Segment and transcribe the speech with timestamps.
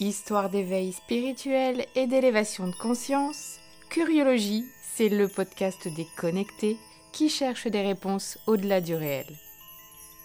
[0.00, 3.58] Histoire d'éveil spirituel et d'élévation de conscience,
[3.90, 6.76] Curiologie, c'est le podcast des connectés
[7.12, 9.26] qui cherchent des réponses au-delà du réel.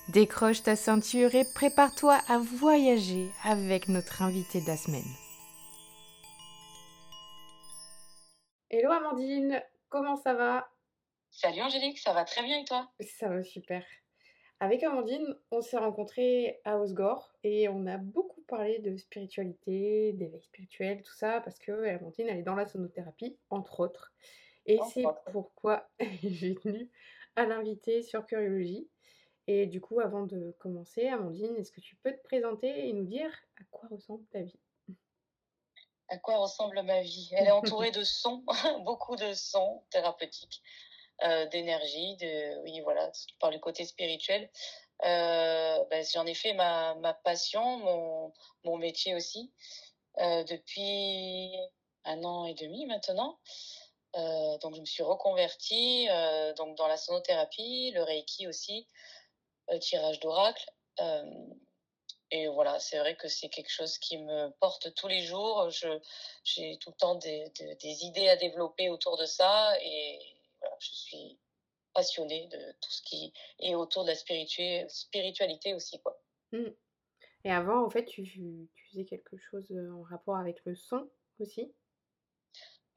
[0.10, 5.02] Décroche ta ceinture et prépare-toi à voyager avec notre invité de la semaine.
[8.70, 9.60] Hello Amandine,
[9.90, 10.70] comment ça va?
[11.32, 12.92] Salut Angélique, ça va très bien et toi?
[13.18, 13.84] Ça va super.
[14.64, 20.42] Avec Amandine, on s'est rencontrés à Osgore et on a beaucoup parlé de spiritualité, d'éveil
[20.42, 24.14] spirituel, tout ça, parce que Amandine, elle est dans la sonothérapie, entre autres.
[24.65, 25.89] Et c'est pourquoi
[26.24, 26.89] j'ai tenu
[27.36, 28.88] à l'inviter sur Curiologie.
[29.47, 33.03] Et du coup, avant de commencer, Amandine, est-ce que tu peux te présenter et nous
[33.03, 34.61] dire à quoi ressemble ta vie?
[36.08, 37.31] À quoi ressemble ma vie?
[37.33, 38.45] Elle est entourée de sons,
[38.86, 40.64] beaucoup de sons thérapeutiques.
[41.22, 43.09] Euh, d'énergie, de oui voilà,
[43.40, 44.50] par le côté spirituel.
[45.06, 49.53] Euh, ben, j'en ai fait ma, ma passion, mon, mon métier aussi,
[50.20, 51.56] euh, depuis
[52.03, 53.39] un an et demi maintenant.
[54.61, 56.08] donc je me suis reconvertie
[56.58, 58.89] donc dans la sonothérapie, le reiki aussi,
[59.70, 60.70] le tirage d'oracle.
[62.31, 65.70] et voilà, c'est vrai que c'est quelque chose qui me porte tous les jours.
[66.44, 70.20] J'ai tout le temps des, des, des idées à développer autour de ça et
[70.79, 71.39] je suis
[71.93, 76.02] passionnée de tout ce qui est autour de la spiritualité aussi.
[76.02, 76.19] Quoi.
[76.52, 76.69] Mmh.
[77.45, 81.09] Et avant, en fait, tu, tu, faisais quelque chose euh, en rapport avec le son
[81.39, 81.73] aussi?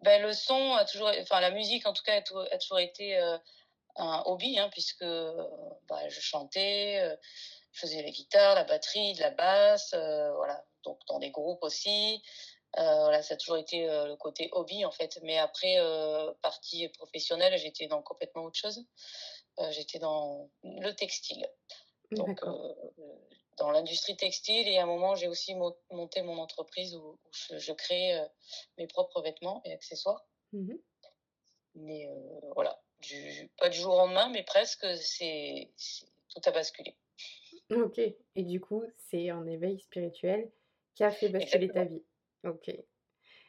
[0.02, 3.38] Ben, Le son a toujours, enfin la musique en tout cas a, toujours été euh,
[3.96, 7.16] un hobby, hein, puisque bah, je chantais, euh,
[7.72, 12.22] je faisais la guitare, la batterie, de la basse, voilà, donc dans des groupes aussi.
[12.78, 15.18] Euh, voilà, ça a toujours été euh, le côté hobby en fait.
[15.22, 18.84] Mais après, euh, partie professionnelle, j'étais dans complètement autre chose.
[19.70, 21.46] j'étais dans le textile.
[22.10, 22.44] Donc,
[23.56, 24.68] dans l'industrie textile.
[24.68, 25.54] Et à un moment, j'ai aussi
[25.90, 28.22] monté mon entreprise où, je, crée
[28.76, 30.24] mes propres vêtements et accessoires.
[30.52, 30.74] Mmh
[31.78, 32.08] mais
[32.54, 35.70] voilà, du, pas du jour au lendemain, mais presque, c'est
[36.30, 36.96] tout a basculé.
[37.70, 37.98] Ok.
[37.98, 40.50] Et du coup, c'est un éveil spirituel
[40.94, 42.02] qui a fait basculer ta vie?
[42.46, 42.70] Ok.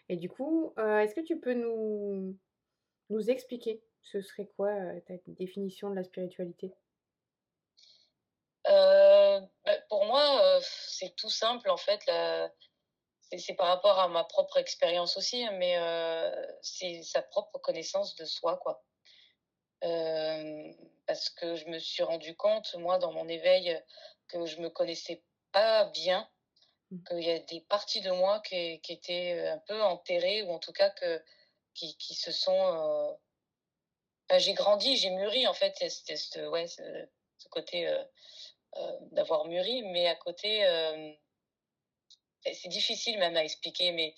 [0.10, 2.36] Et du coup, euh, est-ce que tu peux nous,
[3.10, 6.74] nous expliquer ce serait quoi euh, ta définition de la spiritualité?
[8.68, 12.02] Euh, bah, Pour moi, c'est tout simple en fait.
[13.38, 15.76] C'est par rapport à ma propre expérience aussi, mais
[16.62, 18.84] c'est sa propre connaissance de soi, quoi.
[21.06, 23.80] parce que je me suis rendu compte, moi, dans mon éveil,
[24.30, 26.28] que je me connaissais pas bien.
[26.90, 30.52] Qu'il y a des parties de moi qui, qui, étaient euh, un peu enterrées ou
[30.52, 31.22] en tout cas que,
[31.74, 33.18] qui, qui se sont...
[34.32, 34.40] Euh...
[34.40, 36.82] j'ai grandi, j'ai mûri en fait, ce, ouais, ce,
[37.50, 38.04] côté euh,
[39.12, 40.64] d'avoir mûri, mais à côté,
[42.44, 44.14] c'est difficile même à expliquer, mais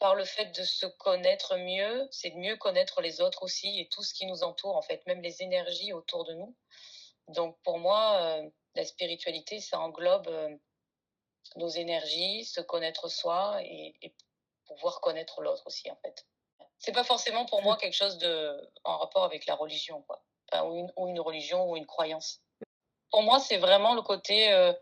[0.00, 3.88] par le fait de se connaître mieux, c'est de mieux connaître les autres aussi et
[3.88, 6.56] tout ce qui nous entoure en fait, même les énergies autour de nous.
[7.28, 8.42] Donc pour moi,
[8.74, 10.28] la spiritualité, ça englobe
[11.56, 13.94] nos énergies, se connaître soi et,
[14.66, 16.26] pouvoir connaître l'autre aussi en fait.
[16.78, 20.24] C'est pas forcément pour moi quelque chose de en rapport avec la religion quoi,
[20.64, 22.42] ou, une, religion ou une croyance.
[23.12, 24.72] Pour moi, c'est vraiment le côté euh,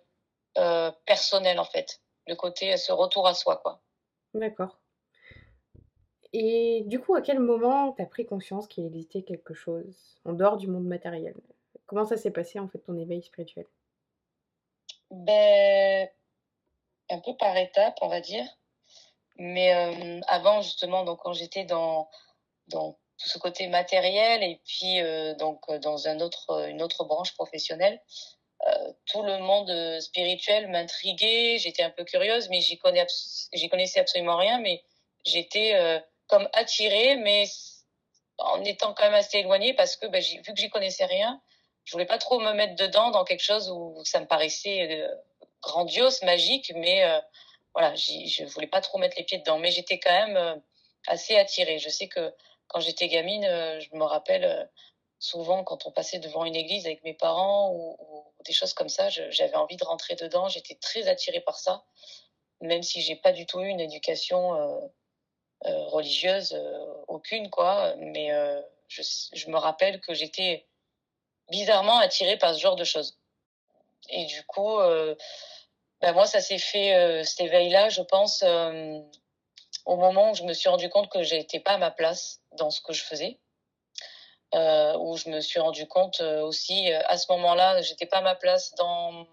[0.56, 3.82] euh, personnel en fait, le côté ce retour à soi quoi.
[4.32, 4.78] D'accord.
[6.32, 10.32] Et du coup, à quel moment tu as pris conscience qu'il existait quelque chose en
[10.32, 11.36] dehors du monde matériel?
[11.86, 13.66] Comment ça s'est passé en fait ton éveil spirituel?
[15.10, 16.08] Ben
[17.14, 18.46] un peu par étapes, on va dire.
[19.36, 22.08] Mais euh, avant, justement, donc quand j'étais dans,
[22.68, 27.04] dans tout ce côté matériel et puis euh, donc euh, dans un autre, une autre
[27.04, 28.00] branche professionnelle,
[29.04, 31.58] tout le monde spirituel m'intriguait.
[31.58, 33.06] J'étais un peu curieuse, mais j'y connais,
[33.70, 34.58] connaissais absolument rien.
[34.58, 34.82] Mais
[35.26, 37.44] j'étais comme attirée, mais
[38.38, 41.42] en étant quand même assez éloignée parce que bah, vu que j'y connaissais rien,
[41.84, 45.06] je voulais pas trop me mettre dedans dans quelque chose où ça me paraissait
[45.64, 47.20] grandiose, magique, mais euh,
[47.74, 49.58] voilà, je voulais pas trop mettre les pieds dedans.
[49.58, 50.56] Mais j'étais quand même euh,
[51.06, 51.78] assez attirée.
[51.78, 52.32] Je sais que
[52.68, 54.70] quand j'étais gamine, euh, je me rappelle
[55.18, 57.96] souvent quand on passait devant une église avec mes parents ou,
[58.44, 60.48] des choses comme ça, j'avais envie de rentrer dedans.
[60.48, 61.82] J'étais très attirée par ça,
[62.60, 64.92] même si j'ai pas du tout eu une éducation
[65.62, 66.54] religieuse,
[67.08, 67.94] aucune quoi.
[67.96, 68.28] Mais
[68.88, 69.00] je,
[69.32, 70.66] je, me rappelle que j'étais
[71.50, 73.18] bizarrement attirée par ce genre de choses.
[74.10, 74.78] Et du coup,
[76.04, 79.00] ben moi, ça s'est fait, euh, cet éveil-là, je pense, euh,
[79.86, 82.70] au moment où je me suis rendu compte que j'étais pas à ma place dans
[82.70, 83.38] ce que je faisais.
[84.54, 88.20] Euh, où je me suis rendu compte euh, aussi, à ce moment-là, j'étais pas à
[88.20, 89.26] ma place dans mon,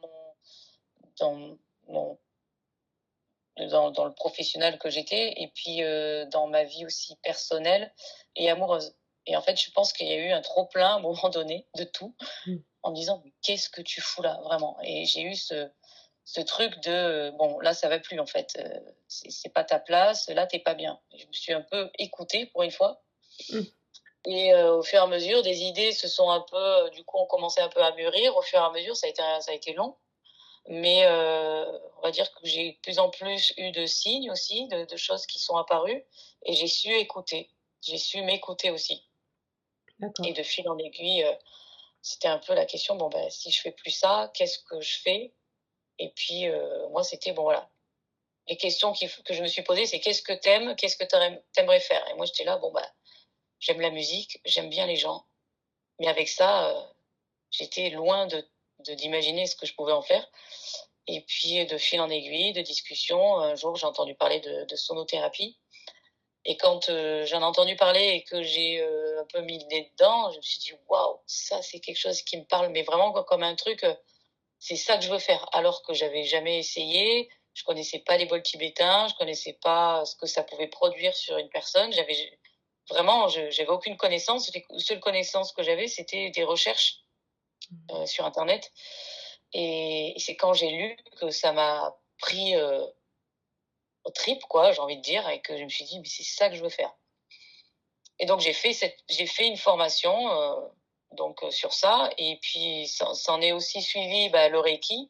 [1.19, 1.57] dans
[1.89, 2.19] mon
[3.57, 5.81] dans, dans le professionnel que j'étais et puis
[6.31, 7.93] dans ma vie aussi personnelle
[8.37, 8.95] et amoureuse.
[9.25, 11.29] Et en fait, je pense qu'il y a eu un trop plein à un moment
[11.29, 12.15] donné de tout,
[12.47, 12.55] mm.
[12.83, 14.77] en me disant qu'est-ce que tu fous là vraiment?
[14.83, 15.69] Et j'ai eu ce,
[16.23, 20.29] ce truc de bon là ça va plus en fait, euh, c'est pas ta place,
[20.29, 20.99] là t'es pas bien.
[21.17, 23.01] Je me suis un peu écoutée pour une fois.
[23.49, 23.61] Mm.
[24.25, 27.17] Et euh, au fur et à mesure, des idées se sont un peu, du coup,
[27.17, 28.37] on commençait un peu à mûrir.
[28.37, 29.95] Au fur et à mesure, ça a été, ça a été long.
[30.67, 31.65] Mais euh,
[31.97, 34.95] on va dire que j'ai de plus en plus eu de signes aussi, de, de
[34.95, 36.05] choses qui sont apparues.
[36.45, 37.49] Et j'ai su écouter.
[37.81, 39.03] J'ai su m'écouter aussi.
[40.23, 41.33] Et de fil en aiguille, euh,
[42.01, 44.99] c'était un peu la question, bon, ben, si je fais plus ça, qu'est-ce que je
[45.01, 45.33] fais?
[46.01, 47.69] Et puis, euh, moi, c'était, bon, voilà.
[48.47, 51.05] Les questions que je me suis posées, c'est qu'est-ce que t'aimes Qu'est-ce que
[51.53, 52.05] t'aimerais faire?
[52.09, 52.91] Et moi, j'étais là, bon, bah,
[53.59, 55.23] j'aime la musique, j'aime bien les gens.
[55.99, 56.81] Mais avec ça, euh,
[57.51, 58.45] j'étais loin de
[58.79, 60.27] d'imaginer ce que je pouvais en faire.
[61.05, 65.59] Et puis, de fil en aiguille, de discussion, un jour, j'ai entendu parler de, sonothérapie.
[66.45, 69.91] Et quand euh, j'en ai entendu parler et que j'ai un peu mis le nez
[69.91, 73.13] dedans, je me suis dit waouh, ça c'est quelque chose qui me parle, mais vraiment
[73.23, 73.85] comme un truc,
[74.61, 75.45] c'est ça que je veux faire.
[75.51, 80.15] Alors que j'avais jamais essayé, je connaissais pas les bols tibétains, je connaissais pas ce
[80.15, 81.91] que ça pouvait produire sur une personne.
[81.91, 82.39] J'avais
[82.87, 84.53] vraiment, j'avais aucune connaissance.
[84.53, 86.99] Les seules connaissances que j'avais, c'était des recherches
[87.71, 88.05] mmh.
[88.05, 88.71] sur internet.
[89.51, 92.55] Et, et c'est quand j'ai lu que ça m'a pris
[94.03, 96.23] au trip, quoi, j'ai envie de dire, et que je me suis dit, mais c'est
[96.23, 96.93] ça que je veux faire.
[98.19, 100.55] Et donc j'ai fait cette, j'ai fait une formation euh,
[101.11, 105.09] donc euh, sur ça, et puis ça, en est aussi suivi bah, le Reiki.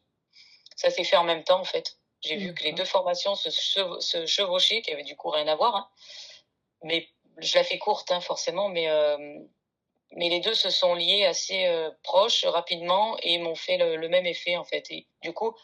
[0.76, 1.98] Ça s'est fait en même temps en fait.
[2.22, 5.56] J'ai vu que les deux formations se, se chevauchaient, qui avaient du coup rien à
[5.56, 5.74] voir.
[5.74, 5.88] Hein.
[6.84, 7.08] Mais
[7.38, 9.38] je la fais courte hein, forcément, mais euh,
[10.14, 14.08] mais les deux se sont liés assez euh, proches rapidement et m'ont fait le, le,
[14.08, 14.90] même effet en fait.
[14.90, 15.54] Et du coup,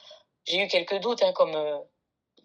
[0.44, 1.78] j'ai eu quelques doutes, hein, comme euh,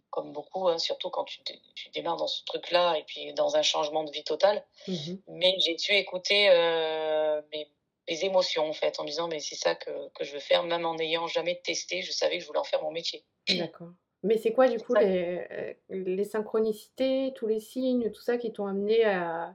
[0.09, 1.41] comme beaucoup, hein, surtout quand tu,
[1.73, 4.63] tu, démarres dans ce truc-là et puis dans un changement de vie total.
[4.87, 7.67] Mmh mais j'ai su écouter euh, mes,
[8.07, 10.63] mes, émotions, en fait, en me disant, mais c'est ça que, que, je veux faire,
[10.63, 13.25] même en n'ayant jamais testé, je savais que je voulais en faire mon métier.
[13.50, 13.89] D'accord.
[14.23, 18.53] Mais c'est quoi, du coup, les, euh, les, synchronicités, tous les signes, tout ça qui
[18.53, 19.53] t'ont amené à,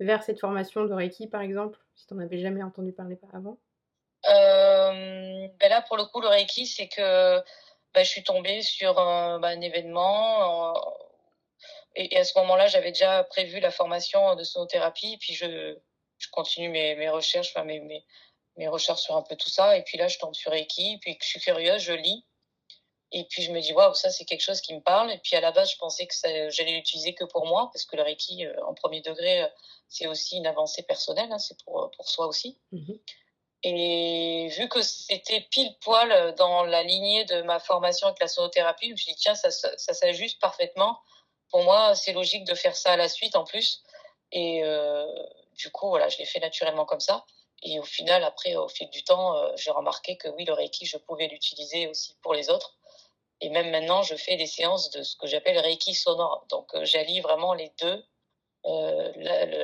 [0.00, 3.58] vers cette formation de Reiki, par exemple, si tu n'en avais jamais entendu parler avant?
[4.26, 7.38] Euh, ben Là, pour le coup, le Reiki, c'est que
[7.94, 10.74] bah, je suis tombée sur un, un événement.
[11.94, 15.18] et, à ce moment-là, j'avais déjà prévu la formation de sonothérapie.
[15.18, 15.76] Puis je,
[16.18, 18.04] je continue mes, mes recherches, enfin mes, mes,
[18.56, 19.76] mes, recherches sur un peu tout ça.
[19.76, 20.98] Et puis là, je tombe sur Reiki.
[20.98, 22.24] Puis je suis curieuse, je lis.
[23.12, 25.12] Et puis je me dis, waouh, ça c'est quelque chose qui me parle.
[25.12, 26.14] Et puis à la base, je pensais que
[26.50, 29.48] j'allais l'utiliser que pour moi, parce que le Reiki, euh, en premier degré, euh,
[29.88, 32.58] c'est aussi une avancée personnelle, hein, c'est pour, pour soi aussi.
[32.72, 32.94] Mmh
[33.62, 38.88] et vu que c'était pile poil dans la lignée de ma formation avec la sonothérapie,
[38.88, 41.00] je me suis dit, tiens, ça, ça, ça s'ajuste parfaitement.
[41.50, 43.82] Pour moi, c'est logique de faire ça à la suite en plus.
[44.30, 45.06] Et euh,
[45.56, 47.24] du coup, voilà, je l'ai fait naturellement comme ça.
[47.62, 50.86] Et au final, après, au fil du temps, euh, j'ai remarqué que oui, le Reiki,
[50.86, 52.76] je pouvais l'utiliser aussi pour les autres.
[53.40, 56.46] Et même maintenant, je fais des séances de ce que j'appelle Reiki sonore.
[56.48, 58.04] Donc, euh, j'allie vraiment les deux
[58.64, 59.12] euh,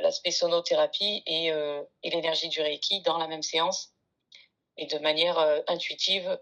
[0.01, 3.95] l'aspect sonothérapie et, euh, et l'énergie du Reiki dans la même séance
[4.77, 6.39] et de manière intuitive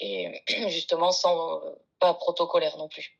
[0.00, 1.62] et justement sans
[2.00, 3.18] pas protocolaire non plus.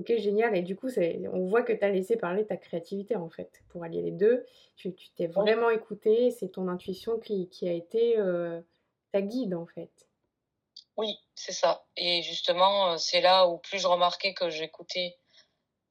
[0.00, 0.56] Ok, génial.
[0.56, 0.88] Et du coup,
[1.32, 4.46] on voit que tu as laissé parler ta créativité en fait pour allier les deux.
[4.76, 8.16] Tu t'es vraiment écouté, c'est ton intuition qui, qui a été
[9.12, 9.90] ta guide en fait.
[10.96, 11.84] Oui, c'est ça.
[11.96, 15.16] Et justement, c'est là où plus je remarquais que j'écoutais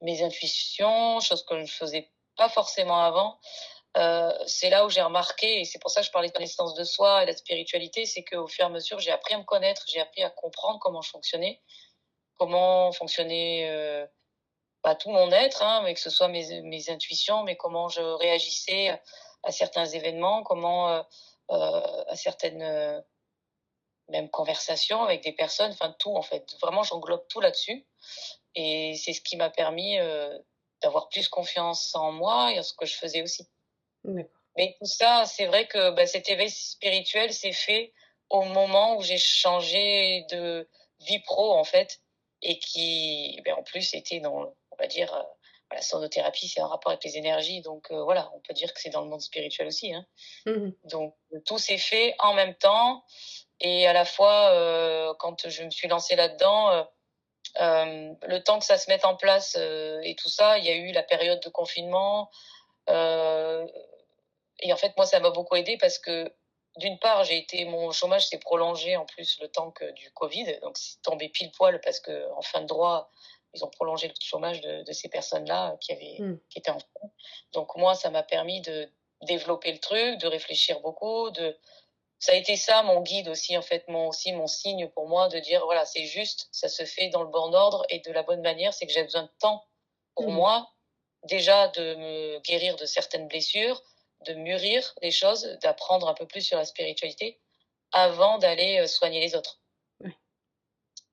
[0.02, 3.38] mes intuitions, chose que je ne faisais pas forcément avant.
[3.96, 6.74] Euh, c'est là où j'ai remarqué, et c'est pour ça que je parlais de connaissance
[6.74, 9.38] de soi et de la spiritualité, c'est qu'au fur et à mesure, j'ai appris à
[9.38, 11.60] me connaître, j'ai appris à comprendre comment je fonctionnais,
[12.40, 14.06] comment fonctionnait euh,
[14.80, 18.00] pas tout mon être, hein, mais que ce soit mes, mes intuitions, mais comment je
[18.00, 18.98] réagissais
[19.42, 21.02] à certains événements, comment euh,
[21.50, 22.98] euh à certaines euh,
[24.08, 26.56] même conversations avec des personnes, enfin tout en fait.
[26.62, 27.86] Vraiment, j'englobe tout là-dessus.
[28.54, 29.98] Et c'est ce qui m'a permis
[30.82, 33.46] d'avoir plus confiance en moi et en ce que je faisais aussi.
[34.56, 37.92] Mais tout ça, c'est vrai que bah, cet éveil spirituel s'est fait
[38.30, 40.68] au moment où j'ai changé de
[41.00, 42.00] vie pro, en fait,
[42.42, 45.22] et qui, ben, en plus, était dans, on va dire, euh,
[45.72, 48.80] la sonothérapie, c'est un rapport avec les énergies, donc euh, voilà, on peut dire que
[48.80, 49.94] c'est dans le monde spirituel aussi.
[49.94, 50.04] Hein.
[50.46, 51.14] Mmh donc
[51.46, 53.04] tout s'est fait en même temps,
[53.60, 56.86] et à la fois, euh, quand je me suis lancée là-dedans,
[57.60, 60.74] euh, le temps que ça se mette en place et tout ça, il y a
[60.74, 62.30] eu la période de confinement.
[62.88, 66.32] Et en fait, moi, ça m'a beaucoup aidé parce que
[66.80, 70.58] d'une part, j'ai été, mon chômage s'est prolongé en plus le temps que du Covid,
[70.62, 73.10] donc c'est tombé pile poil parce que en fin de droit,
[73.54, 76.40] ils ont prolongé le chômage de, de ces personnes-là qui avaient, mm.
[76.48, 77.10] qui étaient en fond.
[77.52, 78.90] Donc moi, ça m'a permis de
[79.22, 81.56] développer le truc, de réfléchir beaucoup, de
[82.18, 85.28] ça a été ça mon guide aussi en fait, mon aussi mon signe pour moi
[85.28, 88.22] de dire voilà c'est juste, ça se fait dans le bon ordre et de la
[88.22, 89.64] bonne manière, c'est que j'ai besoin de temps
[90.14, 90.34] pour mm.
[90.34, 90.70] moi
[91.24, 93.82] déjà de me guérir de certaines blessures,
[94.26, 97.40] de mûrir les choses, d'apprendre un peu plus sur la spiritualité
[97.92, 99.60] avant d'aller euh, soigner les autres.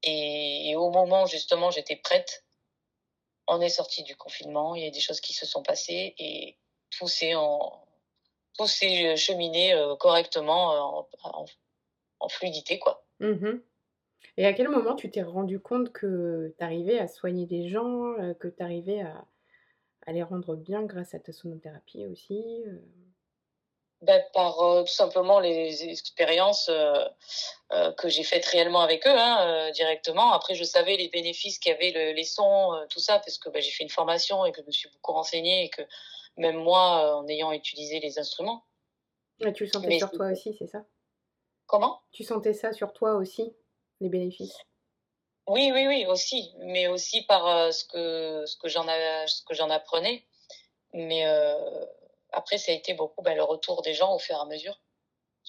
[0.04, 2.46] Et, au moment où justement j'étais prête,
[3.48, 6.58] on est sorti du confinement, il y a des choses qui se sont passées et
[6.92, 7.84] tout s'est en
[8.58, 11.46] tout s'est cheminé euh, correctement euh, en,
[12.20, 13.06] en, fluidité quoi.
[13.20, 13.60] Mmh
[14.40, 18.14] et à quel moment tu t'es rendu compte que tu arrivais à soigner des gens,
[18.40, 19.26] que tu arrivais à,
[20.08, 22.64] à les rendre bien grâce à ta sonothérapie aussi
[24.02, 27.04] ben, par euh, tout simplement les expériences euh,
[27.72, 30.34] euh, que j'ai faites réellement avec eux hein, directement.
[30.34, 33.72] Après, je savais les bénéfices qu'avaient le, les sons, tout ça, parce que ben, j'ai
[33.72, 35.82] fait une formation et que je me suis beaucoup renseignée et que
[36.38, 38.64] même moi, en ayant utilisé les instruments.
[39.40, 40.86] tu le sentais sur toi aussi, c'est ça?
[41.66, 42.02] Comment?
[42.12, 43.56] Tu sentais ça sur toi aussi,
[44.00, 44.58] les bénéfices?
[45.48, 49.70] Oui, oui, oui, aussi, mais aussi par ce que ce que j'en ce que j'en
[49.70, 50.24] apprenais.
[50.94, 51.26] Mais
[52.32, 54.80] après, ça a été beaucoup ben, le retour des gens au fur et à mesure,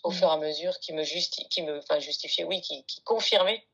[0.05, 0.15] au mmh.
[0.15, 3.65] fur et à mesure qui me, justi qui me enfin, justifiait, oui, qui, qui confirmait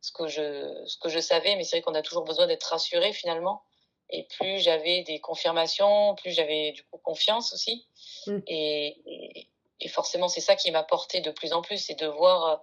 [0.00, 1.56] ce que je, ce que je savais.
[1.56, 3.62] Mais c'est vrai qu'on a toujours besoin d'être rassuré finalement.
[4.10, 7.86] Et plus j'avais des confirmations, plus j'avais du coup confiance aussi.
[8.26, 8.38] Mmh.
[8.48, 9.46] Et,
[9.80, 12.56] et, forcément, c'est ça qui m'a porté de plus en plus, c'est de voir euh,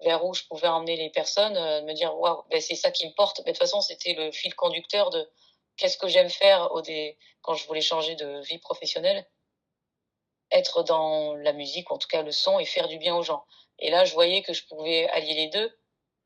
[0.00, 2.90] vers où je pouvais emmener les personnes, euh, de me dire waouh, ben, c'est ça
[2.90, 3.40] qui me porte.
[3.44, 5.30] Mais de toute façon, c'était le fil conducteur de
[5.76, 7.18] qu'est-ce que j'aime faire au dé...
[7.42, 9.26] quand je voulais changer de vie professionnelle
[10.50, 13.22] Être dans la musique, ou en tout cas le son, et faire du bien aux
[13.22, 13.44] gens.
[13.78, 15.76] Et là, je voyais que je pouvais allier les deux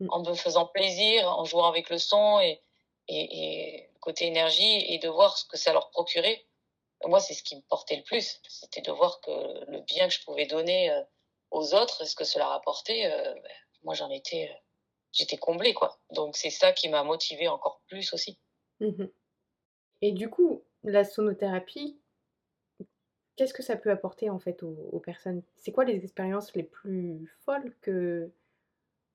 [0.00, 0.08] mm.
[0.10, 2.62] en me faisant plaisir, en jouant avec le son et,
[3.08, 6.44] et, et côté énergie, et de voir ce que ça leur procurait.
[7.04, 8.40] Moi, c'est ce qui me portait le plus.
[8.48, 9.30] C'était de voir que
[9.70, 11.02] le bien que je pouvais donner euh,
[11.50, 13.52] aux autres, ce que cela rapportait, euh, ben,
[13.84, 14.58] moi, j'en étais, euh,
[15.12, 15.98] j'étais comblée, quoi.
[16.10, 18.38] Donc, c'est ça qui m'a motivée encore plus aussi.
[18.80, 19.06] Mmh
[20.00, 21.98] et du coup, la sonothérapie,
[23.34, 25.42] qu'est-ce que ça peut apporter en fait aux, personnes?
[25.56, 28.30] C'est quoi les expériences les plus folles que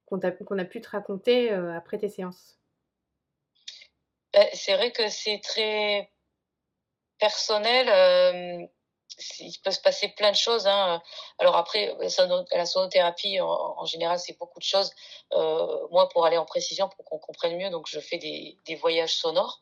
[0.06, 2.60] qu'on a, pu te raconter euh, après tes séances?
[4.34, 6.12] Ben, C'est vrai que c'est très
[7.18, 7.88] personnel.
[7.88, 8.68] Euh,
[9.40, 10.68] il peut se passer plein de choses.
[10.68, 11.02] Hein.
[11.40, 11.96] Alors après,
[12.52, 14.92] la sonothérapie, en, général, c'est beaucoup de choses.
[15.34, 19.16] Euh, moi, pour aller en précision, pour qu'on comprenne mieux, donc je fais des, voyages
[19.16, 19.62] sonores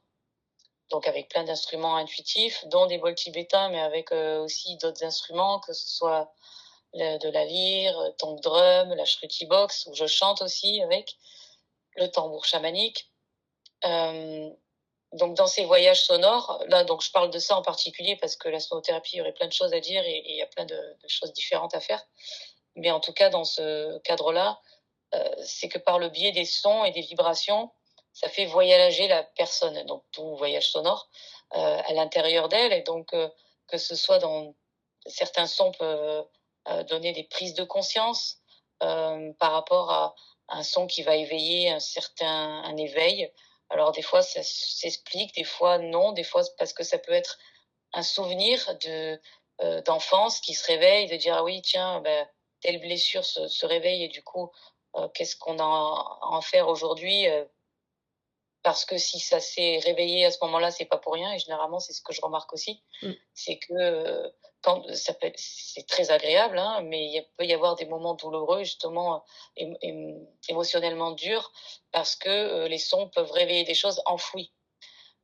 [0.89, 5.61] donc avec plein d'instruments intuitifs, dont des bols tibétains, mais avec euh, aussi d'autres instruments,
[5.61, 6.33] que ce soit
[6.93, 11.15] de la lyre, tank drum, la shruti box, où je chante aussi avec,
[11.95, 13.09] le tambour chamanique.
[13.85, 14.49] Euh,
[15.13, 18.49] donc dans ces voyages sonores, là donc je parle de ça en particulier parce que
[18.49, 20.65] la sonothérapie, il y aurait plein de choses à dire et, il y a plein
[20.65, 22.03] de, choses différentes à faire.
[22.75, 24.59] Mais en tout cas dans ce cadre-là,
[25.13, 27.71] euh, c'est que par le biais des sons et des vibrations,
[28.13, 31.09] ça fait voyager la personne, donc tout voyage sonore,
[31.55, 32.73] euh, à l'intérieur d'elle.
[32.73, 33.29] Et donc, euh,
[33.67, 34.53] que ce soit dans
[35.05, 36.25] certains sons peuvent
[36.69, 38.37] euh, donner des prises de conscience
[38.83, 40.15] euh, par rapport à
[40.49, 43.31] un son qui va éveiller un certain un éveil.
[43.71, 47.37] Alors, des fois, ça s'explique, des fois, non, des fois, parce que ça peut être
[47.93, 49.19] un souvenir de
[49.85, 52.27] d'enfance qui se réveille, de dire, ah oui, tiens, ben,
[52.61, 54.49] telle blessure se, se réveille et du coup,
[55.13, 57.27] qu'est-ce qu'on a à en faire aujourd'hui
[58.63, 61.33] parce que si ça s'est réveillé à ce moment-là, c'est pas pour rien.
[61.33, 63.11] Et généralement, c'est ce que je remarque aussi, mm.
[63.33, 64.29] c'est que euh,
[64.61, 68.63] quand ça peut, c'est très agréable, hein, mais il peut y avoir des moments douloureux,
[68.63, 69.23] justement
[70.47, 71.51] émotionnellement durs,
[71.91, 74.51] parce que euh, les sons peuvent réveiller des choses enfouies,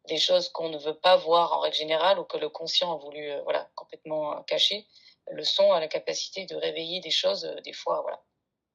[0.05, 2.97] des choses qu'on ne veut pas voir en règle générale ou que le conscient a
[2.97, 4.87] voulu, euh, voilà, complètement cacher.
[5.29, 8.19] Le son a la capacité de réveiller des choses, des fois, voilà,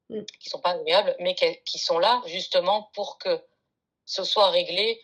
[0.09, 0.25] mm.
[0.39, 3.43] qui sont pas agréables, mais qui sont là justement pour que
[4.05, 5.01] ce soit réglé,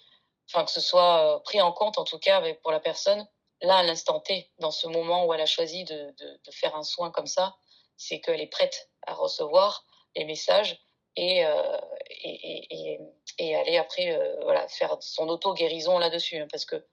[0.49, 3.27] enfin que ce soit euh, pris en compte en tout cas pour la personne,
[3.61, 6.13] là à l'instant T, dans ce moment où elle a choisi de,
[6.51, 7.57] faire un soin comme ça,
[7.97, 10.79] c'est qu'elle est prête à recevoir les messages
[11.15, 11.77] et, euh,
[12.09, 12.99] et, et,
[13.39, 16.37] et, aller après euh, voilà, faire son auto-guérison là-dessus.
[16.37, 16.85] Hein, parce que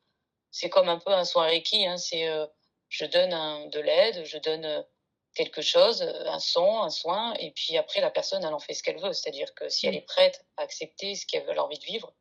[0.51, 2.47] c'est comme un peu un soin Reiki, hein, c'est euh,
[2.89, 4.85] je donne un, de l'aide, je donne
[5.37, 8.83] quelque chose, un son, un soin, et puis après la personne elle en fait ce
[8.83, 9.99] qu'elle veut, c'est-à-dire que si elle mm.
[9.99, 12.13] est prête à accepter ce qu'elle a envie de vivre,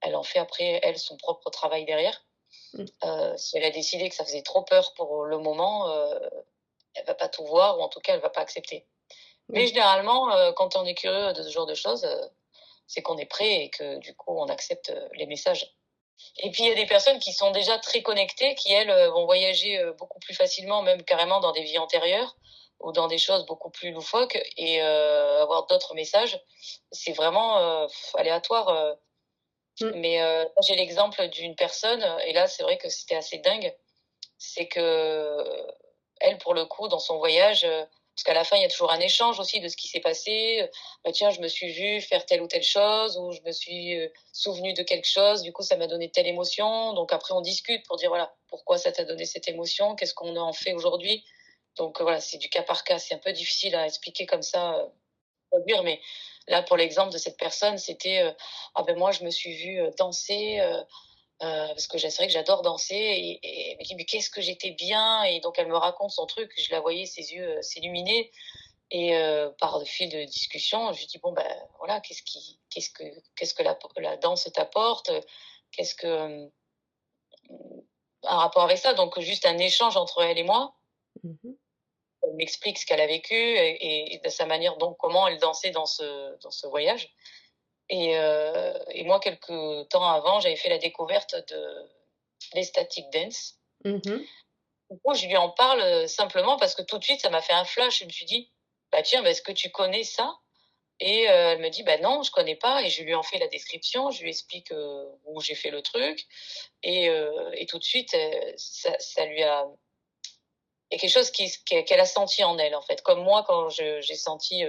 [0.00, 2.24] elle en fait après elle son propre travail derrière.
[2.72, 2.84] Mm.
[3.04, 6.18] Euh, si elle a décidé que ça faisait trop peur pour le moment, euh,
[6.94, 8.86] elle va pas tout voir ou en tout cas elle va pas accepter.
[9.48, 12.06] Mais généralement, quand on est curieux de ce genre de choses,
[12.86, 15.76] c'est qu'on est prêt et que du coup, on accepte les messages.
[16.38, 19.24] Et puis il y a des personnes qui sont déjà très connectées, qui elles vont
[19.24, 22.36] voyager beaucoup plus facilement, même carrément dans des vies antérieures
[22.80, 26.40] ou dans des choses beaucoup plus loufoques et euh, avoir d'autres messages.
[26.92, 28.68] C'est vraiment euh, aléatoire.
[28.68, 28.94] Euh.
[29.80, 29.90] Mm.
[29.96, 33.74] Mais j'ai l'exemple d'une personne, et là c'est vrai que c'était assez dingue,
[34.38, 35.36] c'est que
[36.20, 37.66] elle, pour le coup, dans son voyage,
[38.14, 40.00] parce qu'à la fin, il y a toujours un échange aussi de ce qui s'est
[40.00, 40.68] passé.
[41.04, 43.98] Bah, tiens, je me suis vue faire telle ou telle chose, ou je me suis
[44.32, 46.92] souvenu de quelque chose, du coup, ça m'a donné telle émotion.
[46.92, 50.36] Donc après, on discute pour dire, voilà, pourquoi ça t'a donné cette émotion, qu'est-ce qu'on
[50.36, 51.24] en fait aujourd'hui?
[51.76, 52.98] Donc voilà, c'est du cas par cas.
[52.98, 56.00] C'est un peu difficile à expliquer comme ça, euh, mais
[56.48, 58.32] là, pour l'exemple de cette personne, c'était euh,
[58.74, 59.90] ah ben moi, je me suis vue euh,
[61.40, 61.68] danser.
[61.68, 64.70] parce que c'est vrai que j'adore danser et, elle me dit mais qu'est-ce que j'étais
[64.72, 65.22] bien.
[65.24, 66.52] Et donc elle me raconte son truc.
[66.56, 68.30] Je la voyais ses yeux s'illuminer.
[68.90, 69.16] Et
[69.58, 71.46] par le fil de discussion je lui dis bon ben
[71.78, 73.02] voilà qu'est-ce qui qu'est-ce que
[73.34, 75.10] qu'est-ce que la, la danse t'apporte?
[75.72, 76.48] Qu'est-ce que
[78.22, 78.94] un rapport avec ça?
[78.94, 80.74] Donc juste un échange entre elle et moi.
[81.22, 81.54] Mmh
[82.26, 85.86] elle m'explique ce qu'elle a vécu et, de sa manière, donc comment elle dansait dans
[85.86, 87.12] ce, dans ce voyage.
[87.90, 91.90] Et, euh, et moi, quelques temps avant, j'avais fait la découverte de
[92.54, 93.54] l'estatic dance.
[93.84, 94.24] Mm-hmm.
[95.14, 97.64] je lui en parle euh, simplement parce que tout de suite, ça m'a fait un
[97.64, 98.00] flash.
[98.00, 98.50] Je me suis dit,
[98.90, 100.38] bah tiens, bah, est-ce que tu connais ça?
[101.00, 102.82] Et euh, elle me dit, bah non, je connais pas.
[102.82, 104.72] Et je lui en fais la description, je lui explique
[105.24, 106.24] où j'ai fait le truc.
[106.82, 107.06] Et,
[107.54, 108.16] et tout de suite,
[108.56, 109.66] ça, ça, lui a
[110.90, 113.02] il y a quelque chose qu'elle a senti en elle, en fait.
[113.02, 114.64] Comme moi, quand j'ai senti,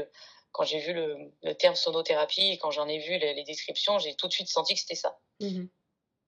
[0.56, 4.30] quand j'ai vu le, terme sonothérapie et quand j'en ai vu les, descriptions, j'ai tout
[4.30, 5.20] de suite senti que c'était ça.
[5.42, 5.66] Mmh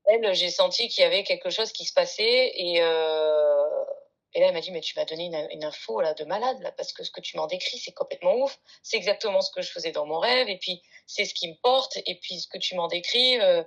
[0.09, 3.83] elle, j'ai senti qu'il y avait quelque chose qui se passait et, euh,
[4.33, 6.71] et là, elle m'a dit, mais tu m'as donné une, info là, de malade, là,
[6.71, 8.57] parce que ce que tu m'en décris, c'est complètement ouf.
[8.83, 11.55] C'est exactement ce que je faisais dans mon rêve et puis c'est ce qui me
[11.61, 13.63] porte et puis ce que tu m'en décris, euh,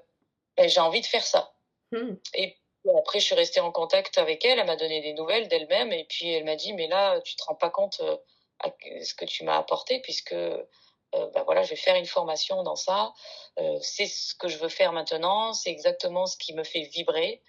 [0.56, 1.52] ben, j'ai envie de faire ça.
[1.92, 2.14] Mmh.
[2.32, 2.56] Et
[2.98, 4.58] après, je suis restée en contact avec elle.
[4.58, 5.92] Elle m'a donné des nouvelles d'elle-même.
[5.92, 8.16] Et puis, elle m'a dit, mais là, tu te rends pas compte euh,
[8.60, 8.70] à
[9.02, 10.64] ce que tu m'as apporté, puisque euh,
[11.12, 13.12] ben voilà, je vais faire une formation dans ça.
[13.58, 15.52] Euh, c'est ce que je veux faire maintenant.
[15.52, 17.42] C'est exactement ce qui me fait vibrer.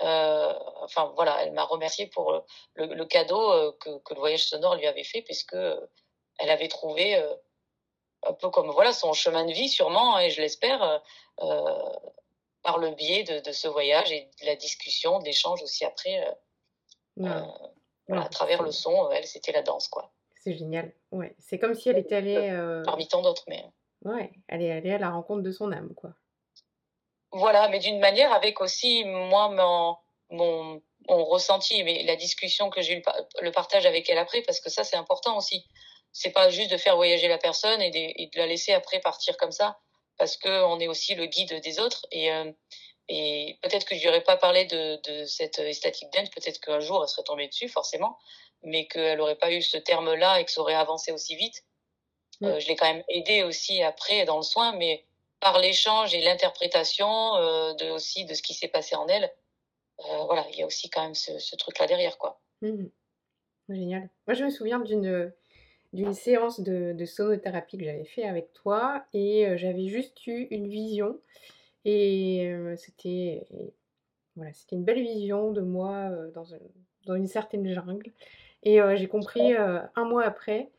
[0.00, 5.04] enfin, voilà, elle m'a remercié pour le, cadeau que, que, le voyage sonore lui avait
[5.04, 5.56] fait, puisque
[6.38, 7.14] elle avait trouvé
[8.26, 11.02] un peu comme voilà son chemin de vie, sûrement, et je l'espère
[12.64, 16.26] par le biais de, ce voyage et de la discussion, de l'échange aussi après,
[17.20, 17.42] euh,
[18.10, 19.10] euh, à travers le son.
[19.10, 20.10] Elle, c'était la danse, quoi.
[20.44, 20.92] C'est génial.
[21.10, 22.36] Ouais, c'est comme si elle était allée.
[22.36, 23.64] Euh, Parmi tant d'autres, mais.
[24.04, 26.10] Ouais, elle est allée à la rencontre de son âme, quoi.
[27.32, 29.96] Voilà, mais d'une manière avec aussi moi mon,
[30.30, 33.02] mon, mon ressenti, mais la discussion que j'ai eu
[33.40, 35.66] le partage avec elle après, parce que ça c'est important aussi.
[36.12, 39.36] C'est pas juste de faire voyager la personne et et de la laisser après partir
[39.36, 39.80] comme ça
[40.18, 42.06] parce qu'on est aussi le guide des autres.
[42.12, 42.52] Et, euh,
[43.08, 47.02] et peut-être que je n'aurais pas parlé de, de cette static dance, peut-être qu'un jour
[47.02, 48.18] elle serait tombée dessus, forcément,
[48.64, 51.64] mais qu'elle n'aurait pas eu ce terme-là et que ça aurait avancé aussi vite.
[52.42, 55.04] Euh, je l'ai quand même aidé aussi après dans le soin, mais
[55.40, 59.32] par l'échange et l'interprétation euh, de, aussi de ce qui s'est passé en elle,
[59.98, 62.40] voilà, il y a aussi quand même ce, ce truc-là derrière, quoi.
[62.62, 62.86] Mm.
[63.68, 64.10] Génial.
[64.26, 65.32] Moi, je me souviens d'une
[65.94, 70.66] d'une séance de, sonothérapie que j'avais fait avec toi et euh, j'avais juste eu une
[70.66, 71.20] vision
[71.84, 73.46] et euh, c'était
[74.34, 78.10] voilà, c'était une belle vision de moi euh, dans, une certaine jungle
[78.64, 80.70] et j'ai compris un mois après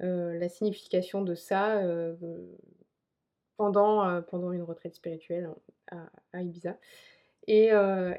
[0.00, 1.80] la signification de ça
[3.56, 5.50] pendant, pendant une retraite spirituelle
[5.90, 6.76] à, Ibiza.
[7.46, 7.70] Et,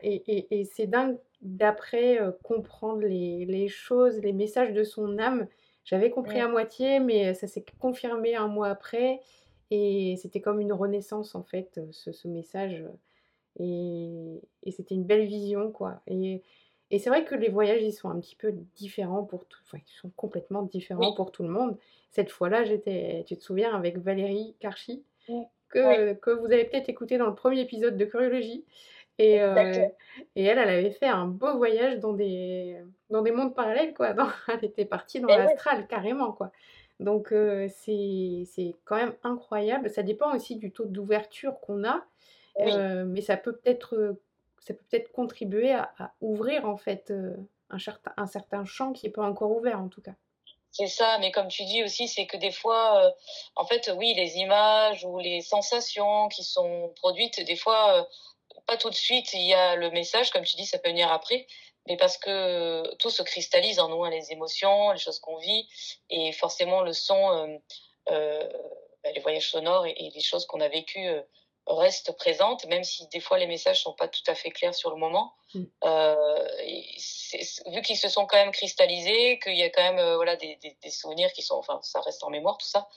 [0.04, 5.48] et, et, c'est dingue d'après comprendre les, les, choses, les messages de son âme
[5.90, 9.22] j'avais compris à moitié, mais ça s'est confirmé un mois après.
[9.72, 12.86] Et c'était comme une renaissance, en fait, ce, message.
[13.60, 14.40] Et,
[14.72, 16.04] c'était une belle vision, quoi.
[16.06, 16.44] Et,
[16.98, 19.60] c'est vrai que les voyages, ils sont un petit peu différents pour tout.
[19.66, 21.78] Enfin, ils sont complètement différents pour tout le monde.
[22.10, 25.04] Cette fois-là, j'étais, tu te souviens, avec Valérie Karchi,
[25.70, 28.66] que, que vous avez peut-être écouté dans le premier épisode de Curiologie.
[29.20, 29.86] Et, euh,
[30.36, 32.78] et, elle, elle avait fait un beau voyage dans des,
[33.10, 34.16] dans des mondes parallèles, quoi.
[34.48, 36.52] elle était partie dans l'astral, carrément, quoi.
[37.00, 39.90] Donc, euh, c'est quand même incroyable.
[39.90, 42.04] Ça dépend aussi du taux d'ouverture qu'on a,
[42.62, 44.18] euh, mais ça peut peut-être
[44.62, 47.14] ça peut peut-être contribuer à, ouvrir, en fait,
[47.70, 50.14] un, certain, un certain champ qui n'est pas encore ouvert, en tout cas.
[50.72, 53.14] C'est ça, mais comme tu dis aussi, c'est que des fois,
[53.56, 58.08] en fait, oui, les images ou les sensations qui sont produites, des fois,
[58.70, 61.12] pas tout de suite, il y a le message, comme tu dis, ça peut venir
[61.12, 61.48] après.
[61.88, 65.68] mais parce que tout se cristallise en nous, hein, les émotions, les choses qu'on vit,
[66.10, 67.60] et forcément le son,
[68.12, 68.50] euh,
[69.04, 71.10] bah, les voyages sonores et, les choses qu'on a vécues
[71.76, 74.90] restent présentes, même si des fois les messages sont pas tout à fait clairs sur
[74.90, 75.34] le moment.
[75.54, 75.64] Mm.
[75.84, 76.48] Euh,
[77.68, 80.56] vu qu'ils se sont quand même cristallisés, qu'il y a quand même euh, voilà des,
[80.58, 82.88] des, des, souvenirs qui sont, enfin ça reste en mémoire tout ça.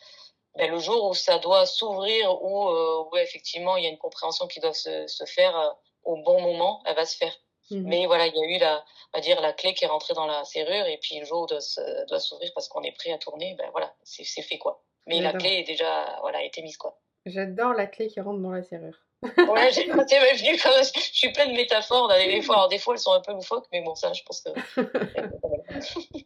[0.56, 3.98] Ben, le jour où ça doit s'ouvrir, où, euh, où, effectivement il y a une
[3.98, 7.34] compréhension qui doit se, se faire au bon moment, elle va se faire.
[7.70, 7.88] Mm.
[7.88, 10.14] Mais voilà, il y a eu la, on va dire la clé qui est rentrée
[10.14, 11.60] dans la serrure et puis le jour où doit,
[12.08, 14.82] doit s'ouvrir parce qu'on est prêt à tourner, ben voilà, c'est fait quoi.
[15.06, 16.96] Mais la clé est déjà voilà été mise quoi.
[17.26, 18.98] J'adore la clé qui rentre dans la serrure.
[19.22, 19.30] ouais,
[19.72, 22.08] j'ai venu je suis pleine de métaphores.
[22.08, 24.40] Des fois, alors, des fois, elles sont un peu loufoques, mais bon, ça, je pense
[24.40, 24.50] que.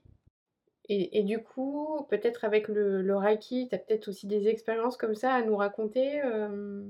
[0.88, 4.96] et, et, du coup, peut-être avec le, le Reiki, tu as peut-être aussi des expériences
[4.96, 6.82] comme ça à nous raconter euh,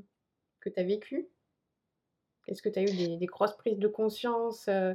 [0.61, 1.29] que tu as vécues?
[2.47, 4.95] Est-ce que tu as eu des, des, grosses prises de conscience, euh,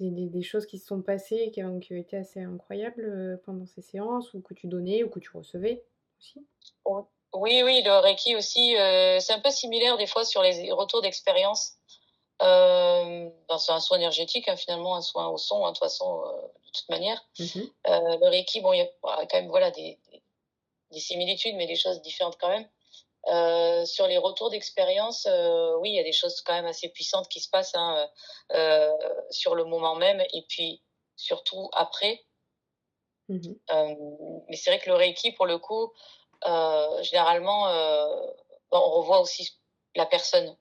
[0.00, 3.04] des, des, des, choses qui se sont passées, qui ont, qui ont été assez incroyables
[3.04, 5.84] euh, pendant ces séances, ou que tu donnais, ou que tu recevais
[6.18, 6.44] aussi?
[7.34, 11.02] Oui, oui, le Reiki aussi, euh, c'est un peu similaire des fois sur les retours
[11.02, 11.72] d'expérience.
[12.42, 16.24] Euh, c'est un soin énergétique, hein, finalement, un soin au son, hein, de toute façon,
[16.24, 17.24] euh, de toute manière.
[17.40, 19.98] Euh, le Reiki, bon, il y a quand même voilà, des,
[20.90, 22.68] des, similitudes, mais des choses différentes quand même.
[23.28, 26.88] Euh, sur les retours d'expérience, euh, oui, il y a des choses quand même assez
[26.90, 28.08] puissantes qui se passent hein,
[29.30, 30.82] sur le moment même et puis
[31.16, 32.24] surtout après.
[33.30, 34.44] Mm-hmm.
[34.50, 35.88] mais c'est vrai que le Reiki, pour le coup, euh,
[37.02, 38.06] généralement, euh,
[38.70, 39.56] on revoit aussi
[39.94, 40.56] la personne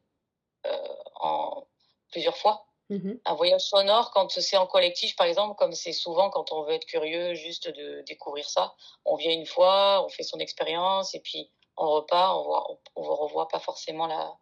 [0.65, 1.65] euh, en
[2.11, 2.65] plusieurs fois.
[2.89, 6.63] Mmh un voyage sonore, quand c'est en collectif, par exemple, comme c'est souvent quand on
[6.63, 11.15] veut être curieux juste de découvrir ça, on vient une fois, on fait son expérience
[11.15, 14.33] et puis on repart, on voit, on, revoit pas forcément la,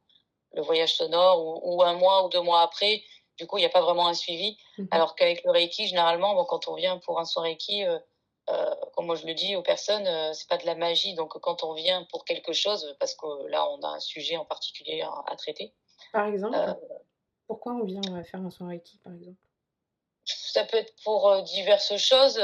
[0.54, 3.04] le voyage sonore ou, un mois ou deux mois après.
[3.38, 4.58] Du coup, il n'y a pas vraiment un suivi.
[4.78, 8.00] Mmh Alors qu'avec le Reiki, généralement, bon, quand on vient pour un soin Reiki, euh,
[8.94, 11.14] comme moi je le dis aux personnes, euh, c'est pas de la magie.
[11.14, 14.46] Donc quand on vient pour quelque chose, parce que là on a un sujet en
[14.46, 15.74] particulier à, traiter.
[16.12, 16.74] Par exemple, euh,
[17.48, 19.38] pourquoi on vient faire un soin Reiki, par exemple?
[20.26, 22.40] Ça peut être pour diverses choses.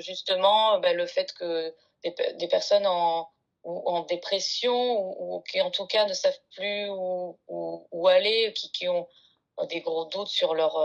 [0.00, 3.28] justement, ben, le fait que des, des personnes en,
[3.64, 8.88] en dépression ou, qui en tout cas ne savent plus où, où, aller, qui, qui,
[8.88, 9.06] ont
[9.68, 10.76] des gros doutes sur leur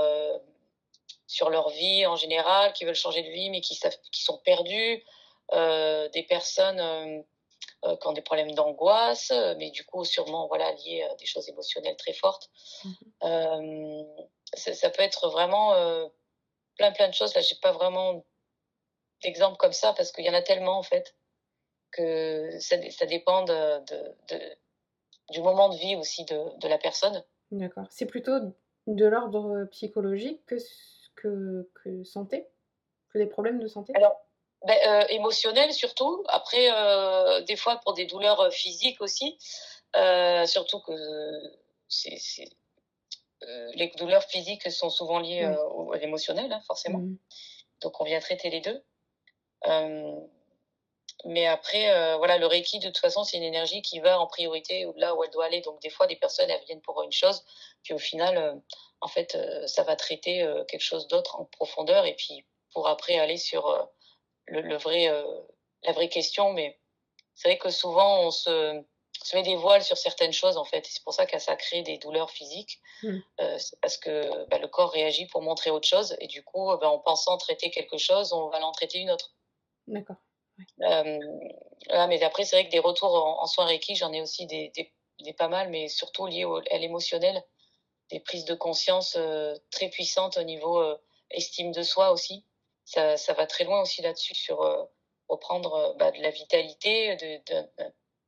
[1.28, 4.38] sur leur vie en général, qui veulent changer de vie mais qui, savent, qui sont
[4.40, 5.04] perdus,
[5.52, 7.22] euh, des personnes euh,
[7.86, 11.48] euh, qui ont des problèmes d'angoisse, mais du coup sûrement voilà liés à des choses
[11.50, 12.50] émotionnelles très fortes.
[13.22, 14.06] Mm-hmm.
[14.56, 15.74] Ça, peut être vraiment
[16.78, 17.34] plein plein de choses.
[17.36, 18.24] Là, j'ai pas vraiment
[19.22, 21.16] d'exemple comme ça parce qu'il y en a tellement en fait
[21.92, 23.80] que ça, ça dépend de,
[24.30, 24.58] de,
[25.32, 27.24] du moment de vie aussi de, de la personne.
[27.52, 27.86] D'accord.
[27.90, 28.40] C'est plutôt
[28.88, 30.58] de l'ordre psychologique que
[31.16, 32.48] que, que santé
[33.12, 33.94] Que des problèmes de santé?
[33.96, 34.16] Alors,
[34.66, 36.24] ben, euh, émotionnel surtout.
[36.28, 39.38] Après, euh, des fois pour des douleurs euh, physiques aussi.
[39.96, 40.94] Euh, surtout que
[41.88, 42.18] c'est,
[43.76, 47.00] les douleurs physiques sont souvent liées à l'émotionnel, hein, forcément.
[47.00, 47.18] Mmh.
[47.82, 48.82] Donc on vient traiter les deux.
[51.26, 54.86] Mais après, voilà, le Reiki, de toute façon, c'est une énergie qui va en priorité
[54.98, 55.62] là où elle doit aller.
[55.62, 57.44] Donc des fois, des personnes, elles viennent pour une chose,
[57.84, 58.62] puis au final,
[59.04, 62.88] en fait, euh, ça va traiter euh, quelque chose d'autre en profondeur et puis pour
[62.88, 63.84] après aller sur euh,
[64.46, 65.12] le, vrai,
[65.84, 66.54] la vraie question.
[66.54, 66.80] Mais
[67.36, 68.82] c'est vrai que souvent, on se,
[69.22, 70.86] se, met des voiles sur certaines choses, en fait.
[70.88, 72.80] C'est pour ça que ça crée des douleurs physiques.
[73.04, 73.20] Mmh.
[73.58, 76.16] c'est parce que bah, le corps réagit pour montrer autre chose.
[76.20, 79.36] Et du coup, bah, en pensant traiter quelque chose, on va l'en traiter une autre.
[79.88, 80.18] D'accord.
[80.80, 84.94] Mais après, c'est vrai que des retours en, soins Reiki, j'en ai aussi des, des,
[85.20, 87.44] des, pas mal, mais surtout liés à l'émotionnel
[88.10, 90.98] des prises de conscience euh, très puissantes au niveau euh,
[91.32, 92.46] estime de soi aussi.
[92.86, 94.84] Ça, ça va très loin aussi là-dessus sur euh,
[95.30, 97.68] reprendre bah, de la vitalité, de, de,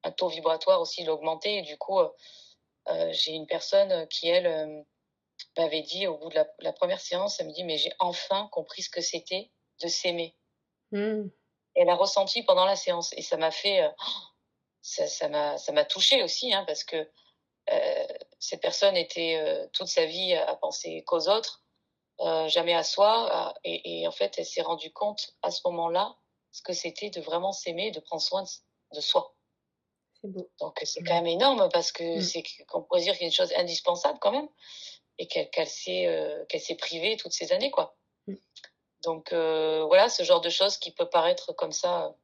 [0.03, 1.57] un taux vibratoire aussi l'augmenter.
[1.57, 1.99] Et du coup,
[3.11, 4.85] j'ai une personne qui, elle,
[5.57, 8.47] m'avait dit au bout de la, la, première séance, elle me dit, mais j'ai enfin
[8.51, 10.35] compris ce que c'était de s'aimer.
[10.91, 11.23] Mmh.
[11.75, 13.89] Elle a ressenti pendant la séance et ça m'a fait,
[14.81, 17.09] ça m'a ça m'a touché aussi, hein, parce que
[17.71, 18.07] euh,
[18.39, 21.63] cette personne était euh, toute sa vie à penser qu'aux autres,
[22.21, 23.53] euh, jamais à soi.
[23.63, 26.15] Et, et, en fait, elle s'est rendue compte à ce moment-là
[26.51, 28.43] ce que c'était de vraiment s'aimer, de prendre soin
[28.93, 29.35] de, soi.
[30.23, 30.49] Beau.
[30.59, 32.21] Donc c'est quand même énorme parce que mm.
[32.21, 34.47] c'est qu'on pourrait dire qu'il y a une chose indispensable quand même
[35.17, 37.95] et qu'elle qu'elle s'est euh, qu'elle s'est privée toutes ces années quoi.
[38.27, 38.35] Mm.
[39.03, 42.15] Donc euh, voilà ce genre de choses qui peut paraître comme ça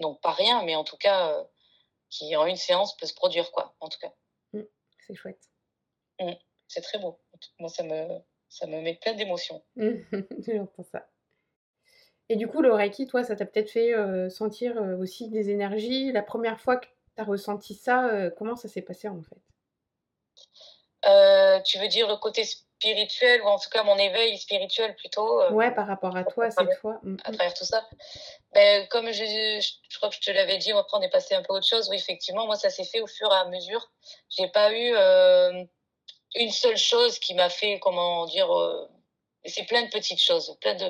[0.00, 1.46] donc pas rien mais en tout cas
[2.08, 4.12] qui en une séance peut se produire quoi en tout cas
[5.10, 5.50] c'est chouette.
[6.20, 6.32] Mmh.
[6.68, 7.18] C'est très beau.
[7.58, 8.06] Moi, ça me,
[8.48, 9.62] ça me met plein d'émotions.
[9.76, 11.08] J'entends ça.
[12.28, 13.92] Et du coup, le Reiki, toi, ça t'a peut-être fait
[14.30, 16.12] sentir aussi des énergies?
[16.12, 19.40] La première fois que tu as ressenti ça, comment ça s'est passé en fait?
[21.64, 22.44] Tu veux dire le côté
[22.80, 26.74] spirituel, ou en tout cas mon éveil spirituel plutôt Ouais, par rapport à toi cette
[26.80, 26.98] fois.
[27.02, 27.34] Mmh, à mmh.
[27.34, 27.86] travers tout ça.
[28.54, 31.42] Ben, comme je, je, crois que je te l'avais dit, après on est passé un
[31.42, 31.88] peu autre chose.
[31.90, 33.90] Oui, effectivement, moi ça s'est fait au fur et à mesure.
[34.30, 34.94] J'ai pas eu
[36.36, 38.48] une seule chose qui m'a fait, comment dire
[39.44, 40.84] c'est plein de petites choses, plein de.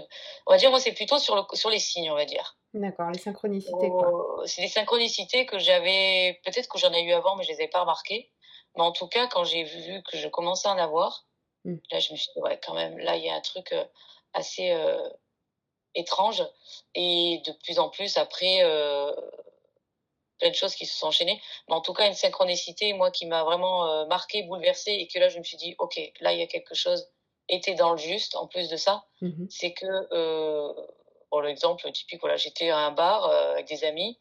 [0.46, 2.56] On va dire, moi, c'est plutôt sur, le, sur les signes, on va dire.
[2.74, 4.42] D'accord, les synchronicités, quoi.
[4.46, 6.40] C'est des synchronicités que j'avais.
[6.44, 8.30] Peut-être que j'en ai eu avant, mais je les avais pas remarquées.
[8.76, 11.26] Mais en tout cas, quand j'ai vu que je commençais à en avoir,
[11.64, 11.76] hmm.
[11.90, 13.84] là, je me suis dit, ouais, quand même, là, il y a un truc euh,
[14.32, 15.08] assez euh,
[15.94, 16.42] étrange.
[16.94, 19.12] Et de plus en plus, après, euh,
[20.38, 21.40] plein de choses qui se sont enchaînées.
[21.68, 25.28] Mais en tout cas, une synchronicité, moi, qui m'a vraiment marqué, bouleversée, et que là,
[25.28, 27.08] je me suis dit, OK, là, il y a quelque chose
[27.50, 29.04] était dans le juste en plus de ça.
[29.20, 30.72] Mmh c'est que, euh,
[31.28, 34.18] pour l'exemple typique, voilà, j'étais à un bar euh, avec des amis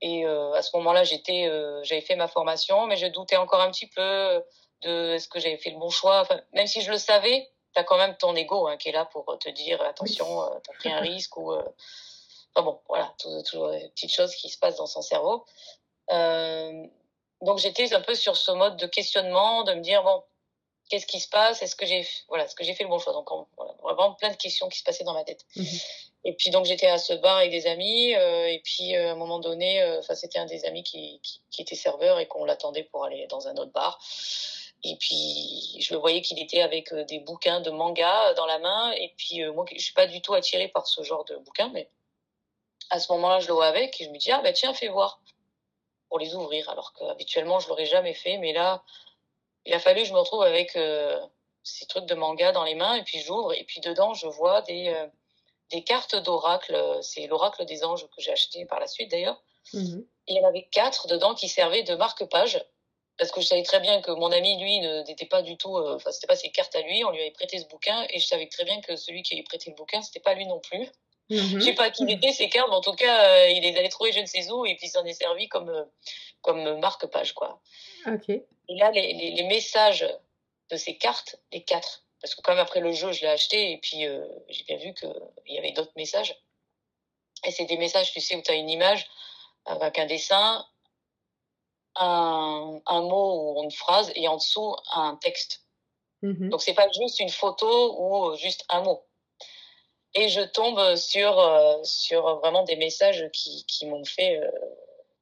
[0.00, 3.60] et euh, à ce moment-là, j'étais, euh, j'avais fait ma formation, mais je doutais encore
[3.60, 4.42] un petit peu
[4.82, 6.20] de est-ce que j'avais fait le bon choix.
[6.20, 8.92] Enfin, même si je le savais, tu as quand même ton ego hein, qui est
[8.92, 11.52] là pour te dire attention, euh, tu as pris un risque ou.
[11.52, 13.14] Enfin bon, voilà,
[13.44, 15.44] toujours des petites choses qui se passent dans son cerveau.
[16.08, 20.24] donc j'étais un peu sur ce mode de questionnement, de me dire bon,
[20.90, 21.62] qu'est-ce qui se passe?
[21.62, 23.12] Est-ce que j'ai voilà, ce que j'ai fait le bon choix?
[23.12, 25.46] Donc voilà, vraiment plein de questions qui se passaient dans ma tête.
[25.56, 25.64] Mhm.
[26.24, 29.12] Et puis donc j'étais à ce bar avec des amis euh, et puis euh, à
[29.12, 32.26] un moment donné, euh, enfin c'était un des amis qui, qui, qui était serveur et
[32.26, 33.98] qu'on l'attendait pour aller dans un autre bar.
[34.82, 38.92] Et puis je le voyais qu'il était avec des bouquins de manga dans la main
[38.92, 41.90] et puis moi je suis pas du tout attirée par ce genre de bouquins mais
[42.88, 44.88] à ce moment-là je le vois avec et je me dis ah ben tiens fais
[44.88, 45.20] voir
[46.08, 48.82] pour les ouvrir alors qu'habituellement je l'aurais jamais fait mais là
[49.66, 51.20] il a fallu que je me retrouve avec euh,
[51.62, 54.62] ces trucs de manga dans les mains et puis j'ouvre et puis dedans je vois
[54.62, 55.06] des euh,
[55.70, 56.98] des cartes d'oracle.
[57.02, 59.42] C'est l'oracle des anges que j'ai acheté par la suite d'ailleurs.
[59.72, 60.04] Mhm.
[60.26, 62.64] Il y en avait quatre dedans qui servaient de marque-page
[63.20, 65.76] parce que je savais très bien que mon ami lui n'était pas du tout.
[65.76, 67.04] Euh, enfin c'était pas ses cartes à lui.
[67.04, 69.42] On lui avait prêté ce bouquin et je savais très bien que celui qui avait
[69.42, 70.88] prêté le bouquin c'était pas lui non plus.
[71.28, 73.90] Mm Je sais pas qui était ces cartes, mais en tout cas, il les avait
[73.90, 75.86] trouvées je ne sais où, et puis s'en est servi comme,
[76.40, 77.60] comme marque-page, quoi.
[78.06, 78.30] Ok.
[78.30, 80.06] Et là, les, les, les, messages
[80.70, 83.72] de ces cartes, les quatre, parce que quand même après le jeu, je l'ai acheté
[83.72, 85.12] et puis euh, j'ai bien vu qu'il
[85.46, 86.34] y avait d'autres messages.
[87.46, 89.06] Et c'est des messages, tu sais, où tu as une image
[89.66, 90.66] avec un dessin,
[91.96, 95.64] un, un mot ou une phrase et en dessous un texte.
[96.22, 96.48] Mm-hmm.
[96.48, 99.04] Donc c'est pas juste une photo ou juste un mot.
[100.14, 104.50] Et je tombe sur euh, sur vraiment des messages qui, qui m'ont fait euh,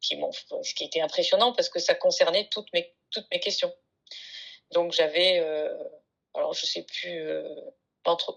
[0.01, 3.73] qui m'ont ce qui était impressionnant parce que ça concernait toutes mes toutes mes questions.
[4.73, 5.73] Donc j'avais, euh,
[6.35, 7.27] alors je sais plus,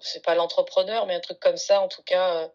[0.01, 2.43] c'est pas l'entrepreneur, mais un truc comme ça en tout cas.
[2.43, 2.47] Euh,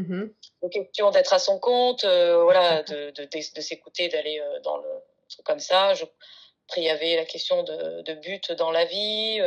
[0.00, 0.30] mm
[0.72, 4.88] question d'être à son compte, voilà, de, de, de, s'écouter, d'aller dans le
[5.44, 5.94] comme ça.
[5.94, 6.04] Je,
[6.68, 9.40] après il y avait la question de, de but dans la vie.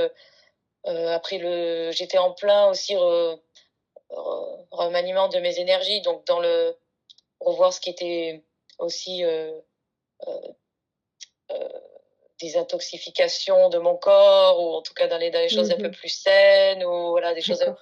[0.86, 2.96] après le, j'étais en plein aussi
[4.72, 6.78] remaniement de mes énergies, donc dans le
[7.40, 8.44] revoir ce qui était
[8.80, 9.24] aussi
[11.52, 11.70] euh,
[12.40, 15.96] désintoxification de mon corps ou en tout cas dans les, choses un peu mhm.
[15.96, 17.74] plus saines ou voilà des choses euh,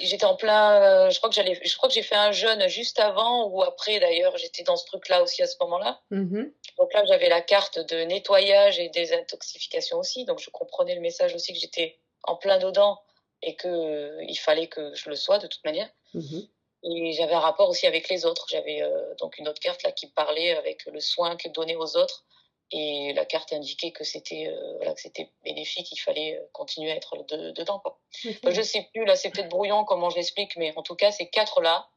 [0.00, 2.66] j'étais en plein euh, je crois que j'allais je crois que j'ai fait un jeûne
[2.68, 6.00] juste avant ou après d'ailleurs j'étais dans ce truc là aussi à ce moment là
[6.10, 6.50] mhm.
[6.78, 10.24] donc là j'avais la carte de nettoyage et désintoxification aussi.
[10.24, 13.00] Donc je comprenais le message aussi que j'étais en plein dedans
[13.42, 15.88] et que euh, il fallait que je le sois de toute manière.
[16.14, 16.46] Mhm.
[16.84, 18.46] et j'avais un rapport aussi avec les autres.
[18.48, 21.96] J'avais euh, donc une autre carte là qui parlait avec le soin que donner aux
[21.96, 22.24] autres
[22.70, 26.92] et la carte indiquait que c'était euh, voilà, que c'était bénéfique, il fallait euh, continuer
[26.92, 27.78] à être dedans.
[27.80, 28.00] Quoi.
[28.24, 31.28] je sais plus, là c'est peut-être brouillon comment je l'explique, mais en tout cas ces
[31.28, 31.88] quatre-là,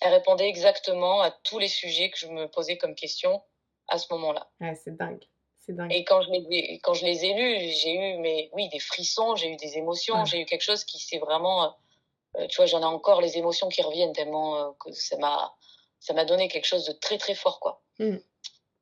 [0.00, 3.42] elles répondaient exactement à tous les sujets que je me posais comme question
[3.88, 4.50] à ce moment-là.
[4.60, 5.24] Ouais, c'est dingue.
[5.66, 5.92] Dingue.
[5.92, 9.34] Et quand je les, quand je les ai lus, j'ai eu mais oui des frissons,
[9.34, 11.74] j'ai eu des émotions, j'ai eu quelque chose qui s'est vraiment,
[12.36, 15.54] euh, tu vois, j'en ai encore les émotions qui reviennent tellement que ça m'a,
[16.00, 17.82] ça m'a donné quelque chose de très très fort quoi.
[17.98, 18.16] Mmh.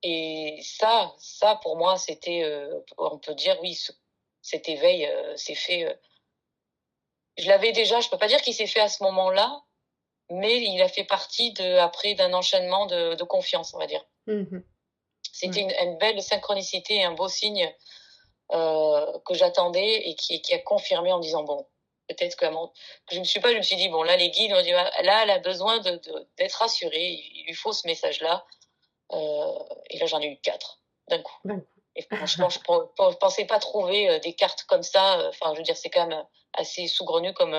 [0.02, 3.78] Et ça, ça pour moi, c'était, euh, on peut dire, oui,
[4.40, 5.84] cet éveil euh, s'est fait.
[5.84, 5.94] Euh,
[7.38, 9.62] je l'avais déjà, je peux pas dire qu'il s'est fait à ce moment-là,
[10.30, 14.04] mais il a fait partie de, après d'un enchaînement de, de, confiance, on va dire.
[14.26, 14.58] Mmh
[15.34, 17.72] c'était une, une, belle synchronicité et un beau signe
[18.50, 21.66] que j'attendais et qui, qui a confirmé en disant bon,
[22.06, 24.52] peut-être que, que je ne suis pas, je me suis dit bon là les guides
[24.52, 28.44] ont dit là elle a besoin d'être de, rassurée, il lui faut ce message-là.
[29.12, 29.58] Euh,
[29.90, 31.36] et là, j'en ai eu quatre d'un coup.
[31.96, 35.28] Et franchement, je ne pensais pas trouver des cartes comme ça.
[35.28, 37.56] Enfin, je veux dire, c'est quand même assez saugrenu comme,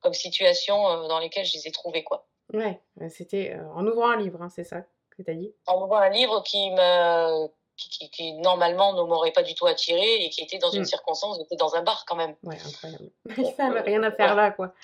[0.00, 2.26] comme situation dans lesquelles je les ai trouvées, quoi.
[2.52, 4.82] Ouais, c'était en ouvrant un livre, hein, c'est ça
[5.16, 5.54] que tu as dit?
[5.66, 10.22] En ouvrant un livre qui me qui, qui, normalement ne m'aurait pas du tout attiré
[10.22, 10.86] et qui était dans une mmh.
[10.86, 12.34] circonstance, j'étais dans un bar quand même.
[12.42, 13.10] Ouais, incroyable.
[13.56, 14.74] ça n'avait rien à faire là, quoi.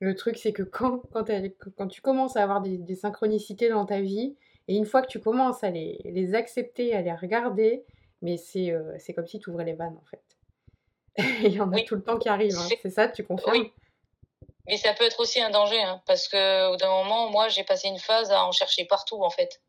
[0.00, 1.24] Le truc, c'est que quand, quand,
[1.76, 4.36] quand, tu commences à avoir des, synchronicités dans ta vie,
[4.66, 7.84] et une fois que tu commences à les, les accepter, à les regarder,
[8.22, 10.22] mais c'est euh, c'est comme si tu ouvrais les vannes, en fait.
[11.46, 12.68] Il y en a tout le temps qui arrivent, hein.
[12.82, 13.52] c'est ça, tu confirmes?
[13.52, 13.72] Oui.
[14.66, 17.88] Mais ça peut être aussi un danger, hein, parce que d'un moment, moi, j'ai passé
[17.88, 19.60] une phase à en chercher partout, en fait.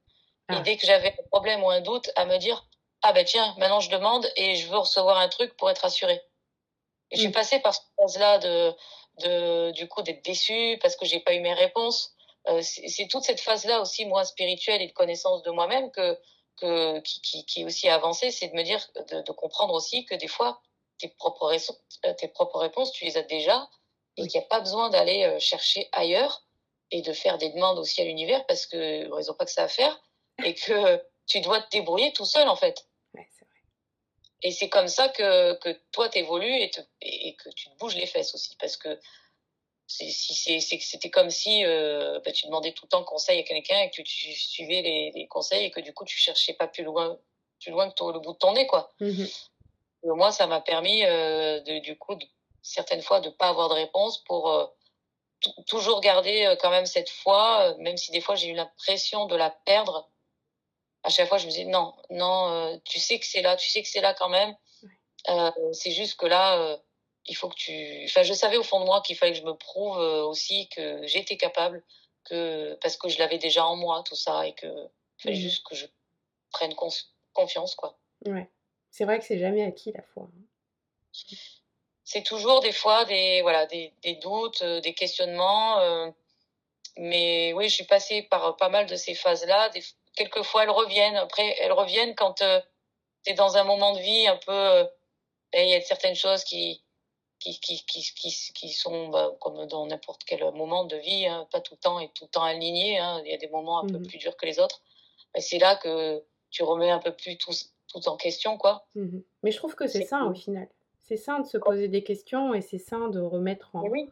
[0.50, 0.62] Et ah.
[0.62, 2.68] dès que j'avais un problème ou un doute, à me dire
[3.02, 6.22] ah ben tiens, maintenant je demande et je veux recevoir un truc pour être assurée.
[7.12, 7.34] Et j'ai mm.
[7.34, 8.74] passé par cette phase-là de,
[9.20, 12.16] de, du coup, d'être déçue parce que j'ai pas eu mes réponses.
[12.48, 16.18] Euh, c'est toute cette phase-là aussi, moi, spirituelle et de connaissance de moi-même que,
[16.58, 20.06] que, qui, qui, qui est aussi avancée, c'est de me dire, de, de, comprendre aussi
[20.06, 20.62] que des fois,
[20.98, 23.70] tes propres, réponses, euh, tes propres réponses, tu les as déjà
[24.18, 26.44] et qu'il n'y a pas besoin d'aller euh, chercher ailleurs
[26.92, 29.64] et de faire des demandes aussi à l'univers parce que ils n'ont pas que ça
[29.64, 30.02] à faire
[30.44, 32.86] et que tu dois te débrouiller tout seul en fait.
[34.44, 38.08] Et c'est comme ça que, que toi t'évolues et, et que tu te bouges les
[38.08, 39.00] fesses aussi parce que
[39.88, 44.02] c'était comme si euh, bah, tu demandais tout le temps conseil à quelqu'un et que
[44.02, 47.20] tu, suivais les, les, conseils et que du coup tu cherchais pas plus loin
[47.60, 48.92] plus loin que le bout de ton nez quoi.
[49.00, 49.26] Mmh
[50.04, 52.26] moi ça m'a permis euh, de, du coup de,
[52.62, 54.66] certaines fois de pas avoir de réponse pour euh,
[55.68, 59.26] toujours garder euh, quand même cette foi euh, même si des fois j'ai eu l'impression
[59.26, 60.10] de la perdre
[61.04, 63.70] à chaque fois, je me disais non, non, euh, tu sais que c'est là, tu
[63.70, 64.56] sais que c'est là quand même.
[65.30, 66.78] Euh, c'est juste que là, euh,
[67.26, 68.04] il faut que tu.
[68.06, 71.06] Enfin, je savais au fond de moi qu'il fallait que je me prouve aussi que
[71.06, 71.84] j'étais capable,
[72.26, 75.42] que parce que je l'avais déjà en moi tout ça et que il fallait mmh.
[75.42, 75.86] juste que je
[76.52, 76.74] prenne
[77.34, 77.98] confiance, quoi.
[78.26, 78.50] Ouais.
[78.90, 80.24] C'est vrai que c'est jamais acquis la foi.
[80.24, 81.36] Hein.
[82.04, 86.14] C'est toujours des fois des voilà des, des doutes, des questionnements.
[86.98, 89.70] mais oui, je suis passée par pas mal de ces phases-là.
[89.70, 89.84] Des,
[90.16, 91.16] quelquefois elles reviennent.
[91.16, 92.60] Après, elles reviennent quand euh,
[93.26, 94.52] tu es dans un moment de vie un peu.
[94.52, 94.86] Euh,
[95.54, 96.82] et il y a certaines choses qui,
[97.40, 101.60] qui, qui, qui, qui, sont bah, comme dans n'importe quel moment de vie, hein, pas
[101.60, 103.00] tout le temps et tout le temps aligné.
[103.00, 104.82] Hein, il y a des moments un peu mmh plus durs que les autres.
[105.36, 107.52] Et c'est là que tu remets un peu plus tout,
[107.88, 108.58] tout en question.
[108.58, 108.86] quoi.
[108.96, 110.68] Mmh Mais je trouve que c'est sain au final.
[111.04, 113.82] C'est sain de se poser des questions et c'est sain de remettre en.
[113.84, 114.10] oui.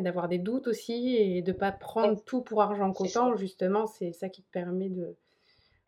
[0.00, 3.36] D'avoir des doutes aussi et de pas prendre tout pour argent comptant.
[3.36, 5.16] Justement, c'est ça qui te permet de,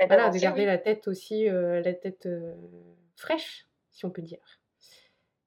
[0.00, 2.54] bah, voilà, de garder la tête aussi, euh, la tête euh,
[3.16, 4.38] fraîche, si on peut dire.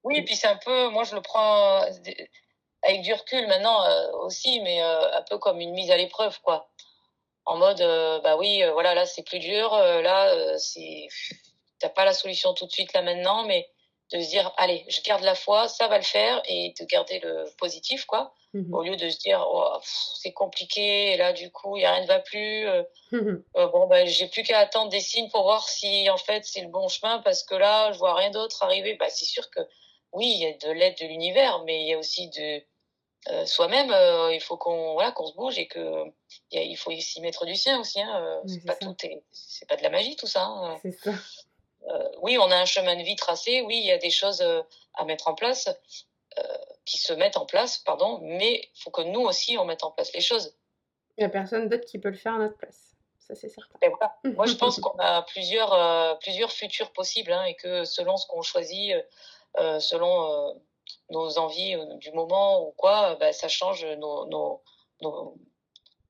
[0.04, 1.90] Oui, et puis c'est un peu, moi je le prends euh,
[2.82, 3.78] avec du recul maintenant
[4.20, 6.70] aussi, mais un peu comme une mise à l'épreuve, quoi.
[7.46, 7.80] En mode,
[8.22, 11.08] bah oui, voilà, là c'est plus dur, là c'est,
[11.78, 13.66] t'as pas la solution tout de suite là maintenant, mais
[14.12, 17.20] de se dire allez je garde la foi ça va le faire et de garder
[17.20, 18.34] le positif quoi.
[18.52, 21.84] Mmh au lieu de se dire oh, c'est compliqué et là du coup il y
[21.84, 25.00] a rien ne va plus euh, mmh euh, bon ben j'ai plus qu'à attendre des
[25.00, 28.14] signes pour voir si en fait c'est le bon chemin parce que là je vois
[28.14, 28.94] rien d'autre arriver.
[28.94, 29.60] Bah c'est sûr que
[30.12, 32.62] oui il y a de l'aide de l'univers mais il y a aussi de
[33.30, 33.90] euh, soi-même
[34.32, 36.04] il faut qu'on voilà qu'on se bouge et que
[36.52, 38.94] il faut s'y mettre du sien aussi hein, c'est pas tout
[39.32, 40.78] c'est pas de la magie tout ça hein.
[40.82, 41.12] c'est ça
[42.22, 44.62] oui, on a un chemin de vie tracé, oui, il y a des choses euh,
[44.94, 45.68] à mettre en place,
[46.38, 46.42] euh,
[46.84, 49.90] qui se mettent en place, pardon, mais il faut que nous aussi, on mette en
[49.90, 50.56] place les choses.
[51.16, 52.96] Il n'y a personne d'autre qui peut le faire à notre place.
[53.18, 53.78] Ça, c'est certain.
[54.24, 58.42] Moi, je pense qu'on a plusieurs, plusieurs futurs possibles hein, et que selon ce qu'on
[58.42, 58.94] choisit,
[59.78, 60.60] selon
[61.10, 64.62] nos envies du moment ou quoi, bah, ça change nos, nos,
[65.00, 65.38] nos,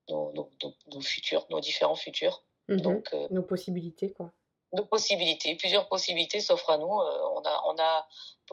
[0.08, 2.42] nos, futurs, nos différents futurs.
[2.68, 2.80] Mhm.
[2.80, 4.32] Donc, nos possibilités, quoi
[4.74, 6.84] de possibilités, plusieurs possibilités s'offrent à nous.
[6.84, 8.06] Euh, on, a, on, a,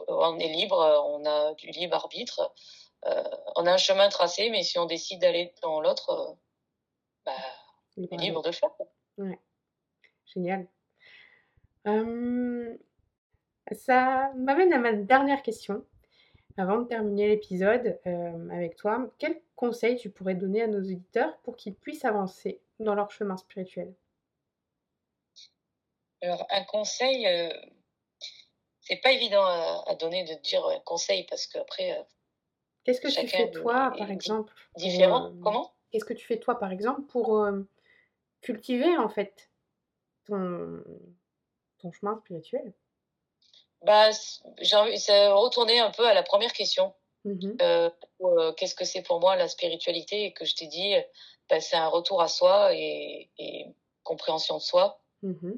[0.08, 2.52] on est libre, on a du libre arbitre.
[3.06, 3.22] Euh,
[3.56, 6.34] on a un chemin tracé, mais si on décide d'aller dans l'autre, euh,
[7.26, 7.32] bah,
[7.96, 8.70] on est libre de le faire.
[9.18, 9.38] Ouais.
[10.26, 10.66] Génial.
[13.72, 15.84] ça m'amène à ma dernière question.
[16.56, 17.98] Avant de terminer l'épisode
[18.50, 22.94] avec toi, quel conseil tu pourrais donner à nos auditeurs pour qu'ils puissent avancer dans
[22.94, 23.94] leur chemin spirituel?
[26.22, 27.50] Alors, un conseil, euh,
[28.80, 31.98] c'est pas évident à, donner de dire un conseil parce qu'après.
[31.98, 32.02] Euh,
[32.84, 35.26] Qu'est-ce que tu fais toi, par exemple Différent.
[35.26, 35.72] euh, Comment?
[35.90, 37.46] Qu'est-ce que tu fais toi, par exemple, pour
[38.40, 39.50] cultiver en fait
[40.26, 40.82] ton,
[41.78, 42.72] ton chemin spirituel?
[43.82, 44.10] Bah,
[44.60, 46.94] j'ai retourner un peu à la première question.
[47.24, 47.56] Mmh
[48.56, 50.24] qu'est-ce que c'est pour moi la spiritualité?
[50.24, 50.94] Et que je t'ai dit,
[51.48, 53.66] bah, c'est un retour à soi et, et
[54.02, 55.00] compréhension de soi.
[55.22, 55.52] Mmh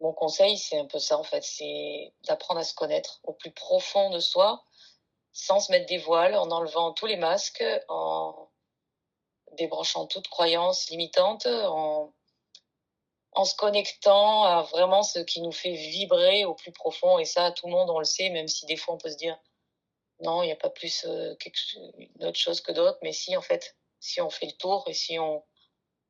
[0.00, 3.52] Mon conseil, c'est un peu ça en fait, c'est d'apprendre à se connaître au plus
[3.52, 4.64] profond de soi,
[5.32, 8.50] sans se mettre des voiles, en enlevant tous les masques, en
[9.52, 12.12] débranchant toute croyance limitante, en,
[13.32, 17.18] en se connectant à vraiment ce qui nous fait vibrer au plus profond.
[17.18, 19.16] Et ça, tout le monde, on le sait, même si des fois on peut se
[19.16, 19.38] dire
[20.20, 21.34] non, il n'y a pas plus euh,
[21.98, 22.98] une autre chose que d'autres.
[23.02, 25.44] Mais si, en fait, si on fait le tour et si on,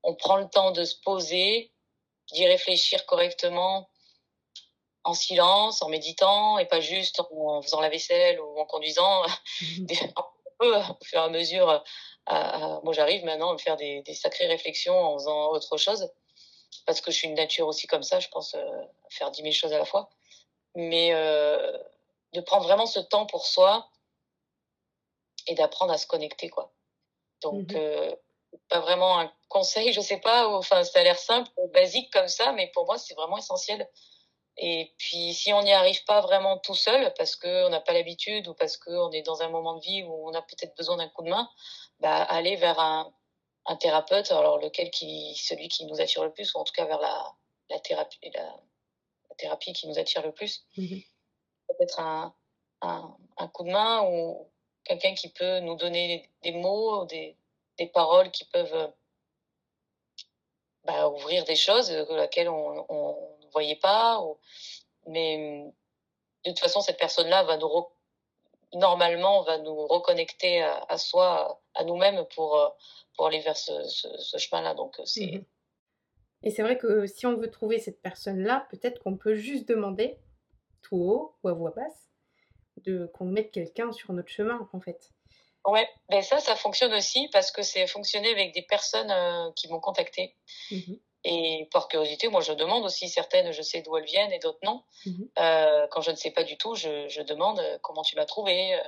[0.03, 1.72] on prend le temps de se poser,
[2.33, 3.89] d'y réfléchir correctement,
[5.05, 9.22] en silence, en méditant, et pas juste en faisant la vaisselle ou en conduisant,
[10.59, 11.85] peu au fur et à mesure.
[12.29, 16.11] Moi, j'arrive maintenant à me faire des, des, sacrées réflexions en faisant autre chose,
[16.87, 19.53] parce que je suis une nature aussi comme ça, je pense euh, faire dix mille
[19.53, 20.11] choses à la fois.
[20.75, 21.79] Mais euh,
[22.33, 23.89] de prendre vraiment ce temps pour soi
[25.47, 26.72] et d'apprendre à se connecter, quoi.
[27.43, 28.14] Donc, mmh euh,
[28.68, 32.53] pas vraiment un conseil, je sais pas, enfin, ça a l'air simple, basique comme ça,
[32.53, 33.89] mais pour moi, c'est vraiment essentiel
[34.57, 38.47] et puis, si on n'y arrive pas vraiment tout seul, parce qu'on n'a pas l'habitude
[38.47, 41.09] ou parce qu'on est dans un moment de vie où on a peut-être besoin d'un
[41.09, 41.49] coup de main,
[41.99, 43.13] bah, aller vers un,
[43.67, 46.85] un thérapeute, alors lequel qui, celui qui nous attire le plus, ou en tout cas
[46.85, 47.35] vers la,
[47.71, 50.65] la thérapie, la, la thérapie qui nous attire le plus.
[50.77, 50.99] Mmh
[51.67, 52.35] Peut-être un,
[52.83, 54.53] un, un, coup de main ou
[54.85, 57.39] quelqu'un qui peut nous donner des mots, des,
[57.79, 58.93] des paroles qui peuvent
[60.85, 64.20] bah, ouvrir des choses que laquelle on, on voyez pas.
[65.07, 65.64] Mais
[66.45, 67.68] de toute façon, cette personne-là va nous
[68.74, 72.68] normalement va nous reconnecter à, soi, à nous-mêmes pour, euh,
[73.16, 74.74] pour aller vers ce, ce, chemin-là.
[74.74, 75.26] Donc c'est.
[75.26, 75.45] Mmh
[76.43, 80.18] Et c'est vrai que si on veut trouver cette personne-là, peut-être qu'on peut juste demander
[80.82, 82.11] tout haut ou à voix basse
[82.78, 85.14] de qu'on mette quelqu'un sur notre chemin en fait.
[85.65, 89.69] Ouais, ben ça, ça fonctionne aussi parce que c'est fonctionné avec des personnes euh, qui
[89.69, 90.37] m'ont contacté.
[90.71, 90.95] Mmh
[91.27, 94.59] et par curiosité, moi, je demande aussi certaines, je sais d'où elles viennent et d'autres
[94.62, 94.85] non.
[95.07, 98.15] Mmh euh, quand je ne sais pas du tout, je, je demande euh, comment tu
[98.15, 98.75] m'as trouvé.
[98.75, 98.83] Euh.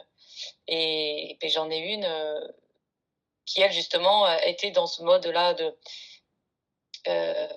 [0.68, 2.47] Et, et j'en ai une euh,
[3.47, 5.74] qui, elle, justement, était dans ce mode-là de
[7.09, 7.49] euh,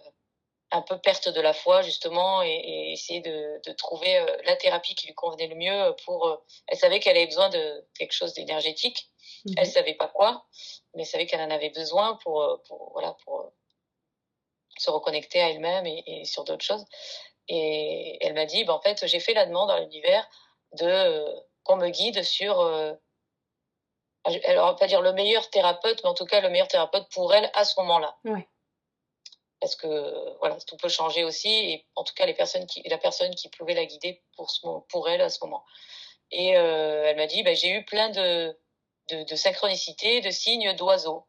[0.72, 4.96] un peu perte de la foi, justement, et, et essayer de, de trouver la thérapie
[4.96, 6.44] qui lui convenait le mieux pour...
[6.68, 9.10] elle savait qu'elle avait besoin de quelque chose d'énergétique.
[9.46, 10.46] Mmh elle savait pas quoi,
[10.94, 13.54] mais elle savait qu'elle en avait besoin pour, pour voilà, pour
[14.78, 16.86] se reconnecter à elle-même et, et, sur d'autres choses.
[17.48, 20.28] Et elle m'a dit, bah, en fait, j'ai fait la demande à l'univers
[20.74, 22.94] de euh, qu'on me guide sur, euh,
[24.26, 27.34] elle va pas dire le meilleur thérapeute, mais en tout cas le meilleur thérapeute pour
[27.34, 28.18] elle à ce moment-là.
[28.26, 28.48] Ouais.
[29.60, 32.98] Parce que voilà, tout peut changer aussi, et en tout cas les personnes qui, la
[32.98, 35.64] personne qui pouvait la guider pour ce, pour elle à ce moment.
[36.32, 38.58] Et euh, elle m'a dit, bah, j'ai eu plein de,
[39.10, 41.26] de, de synchronicités, de signes d'oiseaux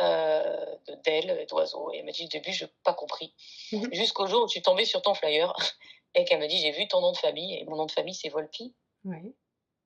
[0.00, 1.92] euh, d'ailes, d'oiseaux.
[1.92, 3.34] Et elle m'a dit, au début, je n'ai pas compris.
[3.72, 3.94] Mhm.
[3.94, 5.54] Jusqu'au jour où je suis tombée sur ton flyer
[6.14, 7.54] et qu'elle m'a dit, j'ai vu ton nom de famille.
[7.54, 8.74] Et mon nom de famille, c'est Volpi.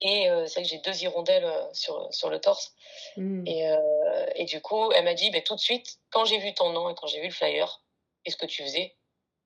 [0.03, 2.75] Et euh, c'est vrai que j'ai deux hirondelles euh, sur, sur le torse.
[3.17, 3.47] Mhm.
[3.47, 6.55] Et, euh, et, du coup, elle m'a dit, bah, tout de suite, quand j'ai vu
[6.55, 7.83] ton nom et quand j'ai vu le flyer
[8.25, 8.97] et ce que tu faisais,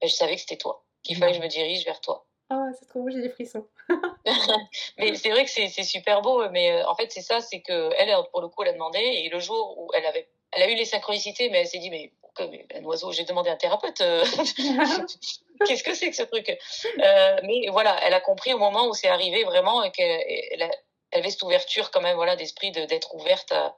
[0.01, 2.27] bah, je savais que c'était toi, qu'il fallait que je me dirige vers toi.
[2.51, 3.67] Ah, c'est trop beau, j'ai des frissons.
[4.99, 8.15] mais c'est vrai que c'est super beau, mais en fait, c'est ça, c'est que elle,
[8.31, 10.75] pour le coup, elle a demandé, et le jour où elle avait elle a eu
[10.75, 14.01] les synchronicités, mais elle s'est dit, mais un oiseau, j'ai demandé un thérapeute.
[14.01, 14.25] Euh,
[15.67, 16.49] qu'est-ce que c'est que ce truc?
[16.51, 20.23] Euh, Mais voilà, elle a compris au moment où c'est arrivé vraiment et qu'elle
[20.53, 20.71] elle
[21.13, 23.77] avait cette ouverture quand même, voilà, d'esprit d'être ouverte à,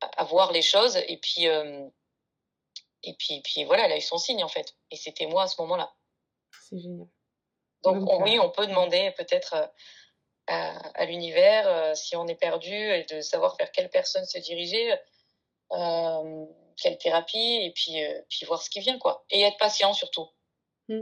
[0.00, 0.96] à, voir les choses.
[1.08, 1.88] Et puis, euh,
[3.02, 4.76] et puis, puis voilà, elle a eu son signe en fait.
[4.90, 5.92] Et c'était moi à ce moment-là.
[6.68, 7.08] C'est génial.
[7.82, 9.70] Donc, oui, on peut demander peut-être
[10.46, 14.94] à, à l'univers si on est perdu et de savoir vers quelle personne se diriger
[15.72, 16.46] euh,
[16.76, 19.24] quelle thérapie, et puis, euh, puis voir ce qui vient, quoi.
[19.30, 20.28] Et être patient surtout.
[20.88, 21.00] Mm.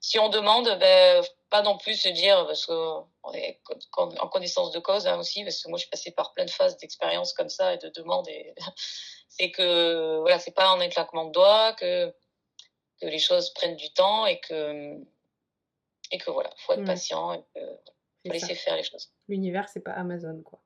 [0.00, 3.60] Si on demande, ben, pas non plus se dire, parce qu'on est
[4.20, 6.50] en connaissance de cause hein, aussi, parce que moi je suis passée par plein de
[6.50, 8.54] phases d'expérience comme ça et de demandes, et
[9.28, 12.14] c'est que voilà, c'est pas en un claquement de doigts que
[13.00, 14.96] que les choses prennent du temps et que
[16.10, 16.86] et que voilà, faut être mm.
[16.86, 17.60] patient et que
[18.26, 19.12] faut laisser faire les choses.
[19.28, 20.60] L'univers c'est pas Amazon quoi.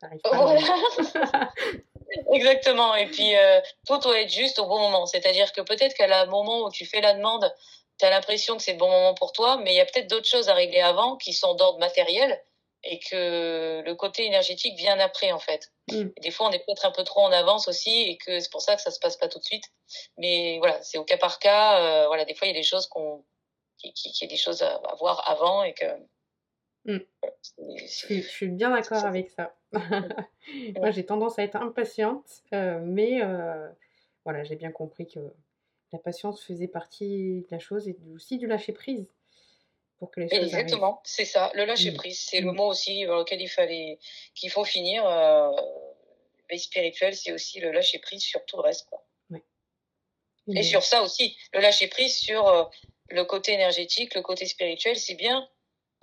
[0.00, 1.52] Ça arrive pas.
[2.32, 2.94] Exactement.
[2.94, 5.06] Et puis, euh, tout doit être juste au bon moment.
[5.06, 7.52] C'est-à-dire que peut-être qu'à un moment où tu fais la demande,
[7.98, 10.08] tu as l'impression que c'est le bon moment pour toi, mais il y a peut-être
[10.08, 12.42] d'autres choses à régler avant qui sont d'ordre matériel
[12.84, 15.70] et que le côté énergétique vient après, en fait.
[15.88, 16.08] Mm.
[16.20, 18.60] Des fois, on est peut-être un peu trop en avance aussi et que c'est pour
[18.60, 19.64] ça que ça se passe pas tout de suite.
[20.18, 21.80] Mais voilà, c'est au cas par cas.
[21.80, 23.24] Euh, voilà, des fois, il y a des choses qu'on,
[23.78, 25.86] qui, qui, qui, a des choses à, à voir avant et que.
[26.84, 26.98] Mm.
[27.62, 29.54] Je, je suis bien d'accord avec ça.
[30.76, 33.68] Moi, j'ai tendance à être impatiente, euh, mais euh,
[34.24, 35.20] voilà, j'ai bien compris que
[35.92, 39.06] la patience faisait partie de la chose et aussi du lâcher prise
[39.98, 41.96] pour que les choses Exactement, c'est ça, le lâcher mmh.
[41.96, 42.20] prise.
[42.20, 42.56] C'est le mmh.
[42.56, 43.98] mot aussi dans lequel il fallait
[44.34, 45.06] qu'il faut finir.
[45.06, 45.50] Euh,
[46.50, 48.88] veille spirituelle, c'est aussi le lâcher prise sur tout le reste.
[48.88, 49.04] Quoi.
[50.48, 52.64] Et sur ça aussi, le lâcher prise sur euh,
[53.10, 55.48] le côté énergétique, le côté spirituel, c'est bien.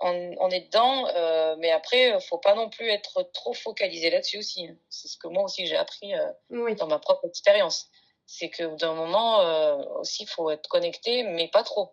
[0.02, 4.66] On, est dedans, euh, mais après, faut pas non plus être trop focalisé là-dessus aussi.
[4.66, 4.74] Hein.
[4.88, 7.90] C'est ce que moi aussi j'ai appris euh, dans ma propre expérience.
[8.26, 11.92] C'est que d'un moment euh, aussi, faut être connecté, mais pas trop.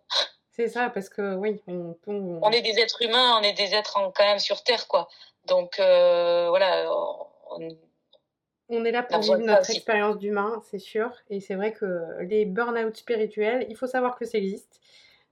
[0.52, 2.50] C'est ça, parce que oui, on, on...
[2.50, 5.08] est des êtres humains, on est des êtres quand même sur Terre, quoi.
[5.44, 6.90] Donc euh, voilà,
[7.50, 7.76] on,
[8.70, 11.10] on est là pour vivre notre expérience d'humain, c'est sûr.
[11.30, 14.80] Et c'est vrai que les burn-out spirituels, il faut savoir que ça existe.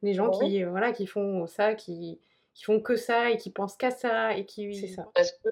[0.03, 2.21] Les gens qui, euh, voilà, qui font ça, qui,
[2.57, 4.75] qui font que ça et qui pensent qu'à ça et qui.
[4.75, 5.07] C'est ça.
[5.15, 5.49] Parce que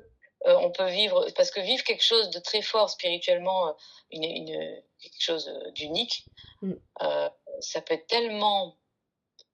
[0.46, 3.72] euh, on peut vivre, parce que vivre quelque chose de très fort spirituellement, euh,
[4.10, 6.26] une, une quelque chose d'unique,
[6.62, 6.72] mm.
[7.60, 8.76] ça peut tellement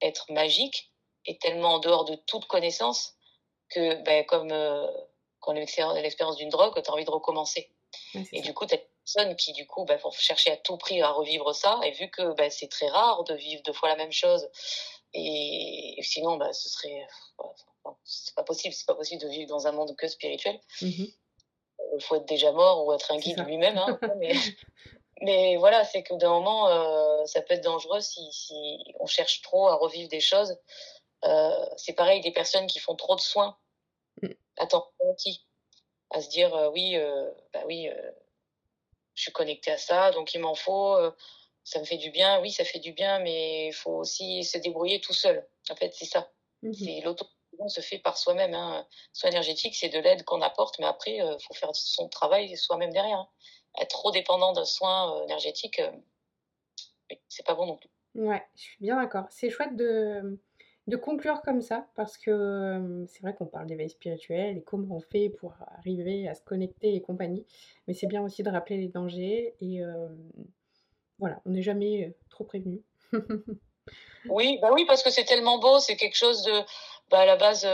[0.01, 0.93] être magique
[1.27, 3.15] et tellement en dehors de toute connaissance
[3.69, 4.49] que, ben, comme
[5.41, 7.71] quand on a l'expérience d'une drogue, tu as envie de recommencer
[8.33, 10.77] et du coup, tu as des personnes qui, du coup, bah, vont chercher à tout
[10.77, 11.81] prix à revivre ça.
[11.85, 14.49] Et vu que bah, c'est très rare de vivre deux fois la même chose,
[15.13, 17.07] et, sinon, bah, ce serait.
[18.05, 18.75] c'est pas possible.
[18.75, 20.61] C'est pas possible de vivre dans un monde que spirituel.
[20.81, 21.07] Il mmh
[22.01, 23.77] faut être déjà mort ou être un guide lui-même.
[23.77, 24.33] Hein, mais,
[25.23, 29.43] mais, voilà, c'est que d'un moment, euh, ça peut être dangereux si, si, on cherche
[29.43, 30.57] trop à revivre des choses.
[31.25, 33.57] Euh, c'est pareil, des personnes qui font trop de soins.
[34.23, 34.29] Mmh.
[34.57, 34.89] Attends,
[35.19, 35.45] qui
[36.11, 38.11] à se dire euh, oui, euh, bah oui, euh,
[39.15, 40.97] je suis connectée à ça, donc il m'en faut,
[41.71, 44.59] ça me fait du bien, oui, ça fait du bien, mais il faut aussi se
[44.59, 45.47] débrouiller tout seul.
[45.71, 46.29] En fait, c'est ça.
[46.73, 47.25] C'est l'auto
[47.69, 48.55] se fait par soi-même.
[48.55, 48.85] Hein.
[49.13, 52.91] Soin énergétique, c'est de l'aide qu'on apporte, mais après, il faut faire son travail soi-même
[52.91, 53.19] derrière.
[53.19, 53.29] Hein.
[53.81, 55.81] Être trop dépendant d'un soin énergétique,
[57.29, 57.91] c'est pas bon non plus.
[58.17, 59.27] Ouais, je suis bien d'accord.
[59.31, 60.41] C'est chouette de,
[60.89, 65.01] de conclure comme ça, parce que c'est vrai qu'on parle d'éveil spirituel et comment on
[65.01, 67.47] fait pour arriver à se connecter et compagnie,
[67.87, 69.83] mais c'est bien aussi de rappeler les dangers et
[71.21, 72.83] voilà, on n'est jamais trop prévenu.
[74.29, 76.53] oui, bah oui, parce que c'est tellement beau, c'est quelque chose de,
[77.11, 77.65] bah à la base,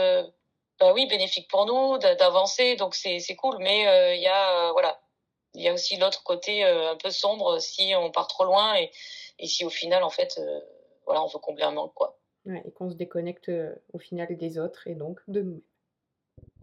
[0.79, 4.99] bah oui, bénéfique pour nous, d'avancer, donc c'est cool, mais il y a, voilà,
[5.55, 8.91] il y a aussi l'autre côté un peu sombre si on part trop loin et,
[9.39, 10.39] et si au final, en fait,
[11.05, 12.19] voilà, on veut combler un manque, quoi
[12.55, 15.61] et qu'on se déconnecte euh, au final des autres et donc de nous-mêmes.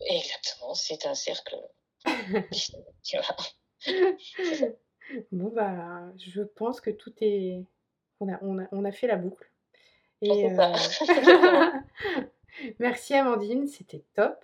[0.00, 1.56] Exactement, c'est un cercle.
[5.32, 7.64] bon, bah, je pense que tout est.
[8.20, 9.50] On a, on a, on a fait la boucle.
[10.20, 10.72] Et, euh...
[12.78, 14.42] merci Amandine, c'était top.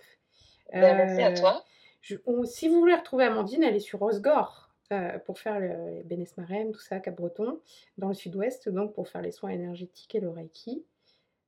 [0.71, 1.65] Ben, merci à euh, toi.
[2.01, 4.71] Je, si vous voulez retrouver Amandine, elle est sur Osgore.
[4.91, 6.27] Euh, pour faire le Bénes
[6.73, 7.61] tout ça, Cap-Breton,
[7.97, 10.85] dans le sud-ouest, donc pour faire les soins énergétiques et le Reiki.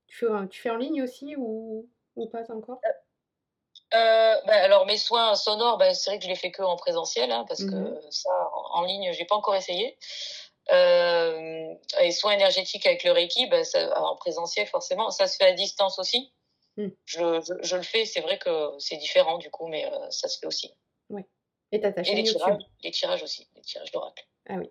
[0.07, 2.80] Tu fais, tu fais en ligne aussi ou, ou pas encore?
[2.86, 2.89] Euh,
[3.93, 6.75] euh bah, alors mes soins sonores, bah, c'est vrai que je les fais que en
[6.75, 8.29] présentiel, hein, parce que mmh ça
[8.73, 9.97] en, ligne, j'ai pas encore essayé.
[10.71, 15.45] Euh, et soins énergétiques avec le Reiki, bah, ça, en présentiel forcément, ça se fait
[15.45, 16.31] à distance aussi.
[16.77, 16.87] Mmh.
[17.05, 20.39] Je, je, le fais, c'est vrai que c'est différent du coup, mais euh, ça se
[20.39, 20.73] fait aussi.
[21.09, 21.21] Oui.
[21.71, 22.37] Et ta chaîne les YouTube.
[22.37, 24.25] Tirages, les tirages aussi, les tirages d'oracle.
[24.49, 24.69] Ah oui.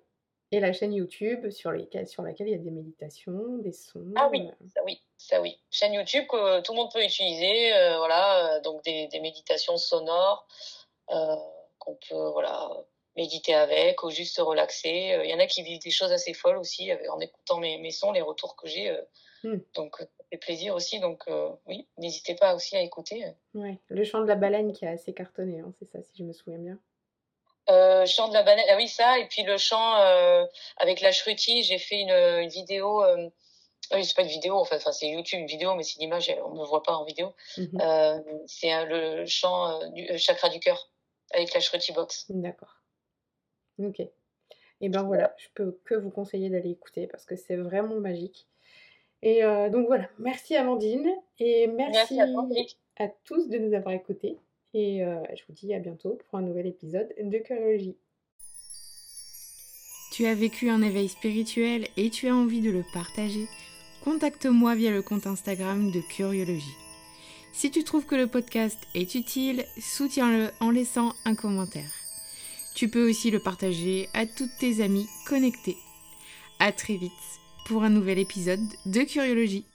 [0.53, 1.73] Et la chaîne YouTube sur,
[2.07, 4.13] sur laquelle il y a des méditations, des sons.
[4.17, 4.67] Ah oui, euh.
[4.75, 5.59] ça oui, ça oui.
[5.71, 9.79] Chaîne YouTube que tout le monde peut utiliser, euh, voilà, euh, donc des, des, méditations
[9.79, 10.47] sonores
[11.79, 12.71] qu'on peut voilà
[13.17, 15.19] méditer avec ou juste se relaxer.
[15.25, 17.91] Il y en a qui vivent des choses assez folles aussi en écoutant mes, mes
[17.91, 18.95] sons, les retours que j'ai.
[19.45, 19.59] Hmm.
[19.75, 21.01] Donc, ça fait plaisir aussi.
[21.01, 21.25] Donc,
[21.67, 23.25] oui, n'hésitez pas aussi à écouter.
[23.55, 26.25] Ouais, le chant de la baleine qui a assez cartonné, hein, c'est ça, si je
[26.25, 26.79] me souviens bien.
[27.71, 30.45] Euh, chant de la banane, ah oui ça, et puis le chant euh,
[30.79, 33.29] avec la shruti, j'ai fait une, une vidéo, euh,
[33.93, 36.03] oui c'est pas une vidéo en fait, enfin c'est YouTube une vidéo, mais c'est une
[36.03, 37.33] image, on me voit pas en vidéo.
[37.57, 37.81] Mhm.
[37.81, 40.91] Euh, c'est le chant euh, du chakra du cœur
[41.33, 42.27] avec la shruti box.
[42.31, 42.81] D'accord.
[43.79, 44.01] Ok.
[44.81, 48.49] Et ben voilà, je peux que vous conseiller d'aller écouter parce que c'est vraiment magique.
[49.23, 51.09] Et donc voilà, merci Amandine
[51.39, 52.21] et merci, merci
[52.99, 54.41] à, à tous de nous avoir écoutés.
[54.75, 57.97] Et euh, je vous dis à bientôt pour un nouvel épisode de Curiologie.
[60.13, 63.47] Tu as vécu un éveil spirituel et tu as envie de le partager
[64.05, 66.77] Contacte-moi via le compte Instagram de Curiologie.
[67.53, 71.91] Si tu trouves que le podcast est utile, soutiens-le en laissant un commentaire.
[72.75, 75.77] Tu peux aussi le partager à toutes tes amies connectées.
[76.59, 77.13] À très vite
[77.67, 79.67] pour un nouvel épisode de Curiologie.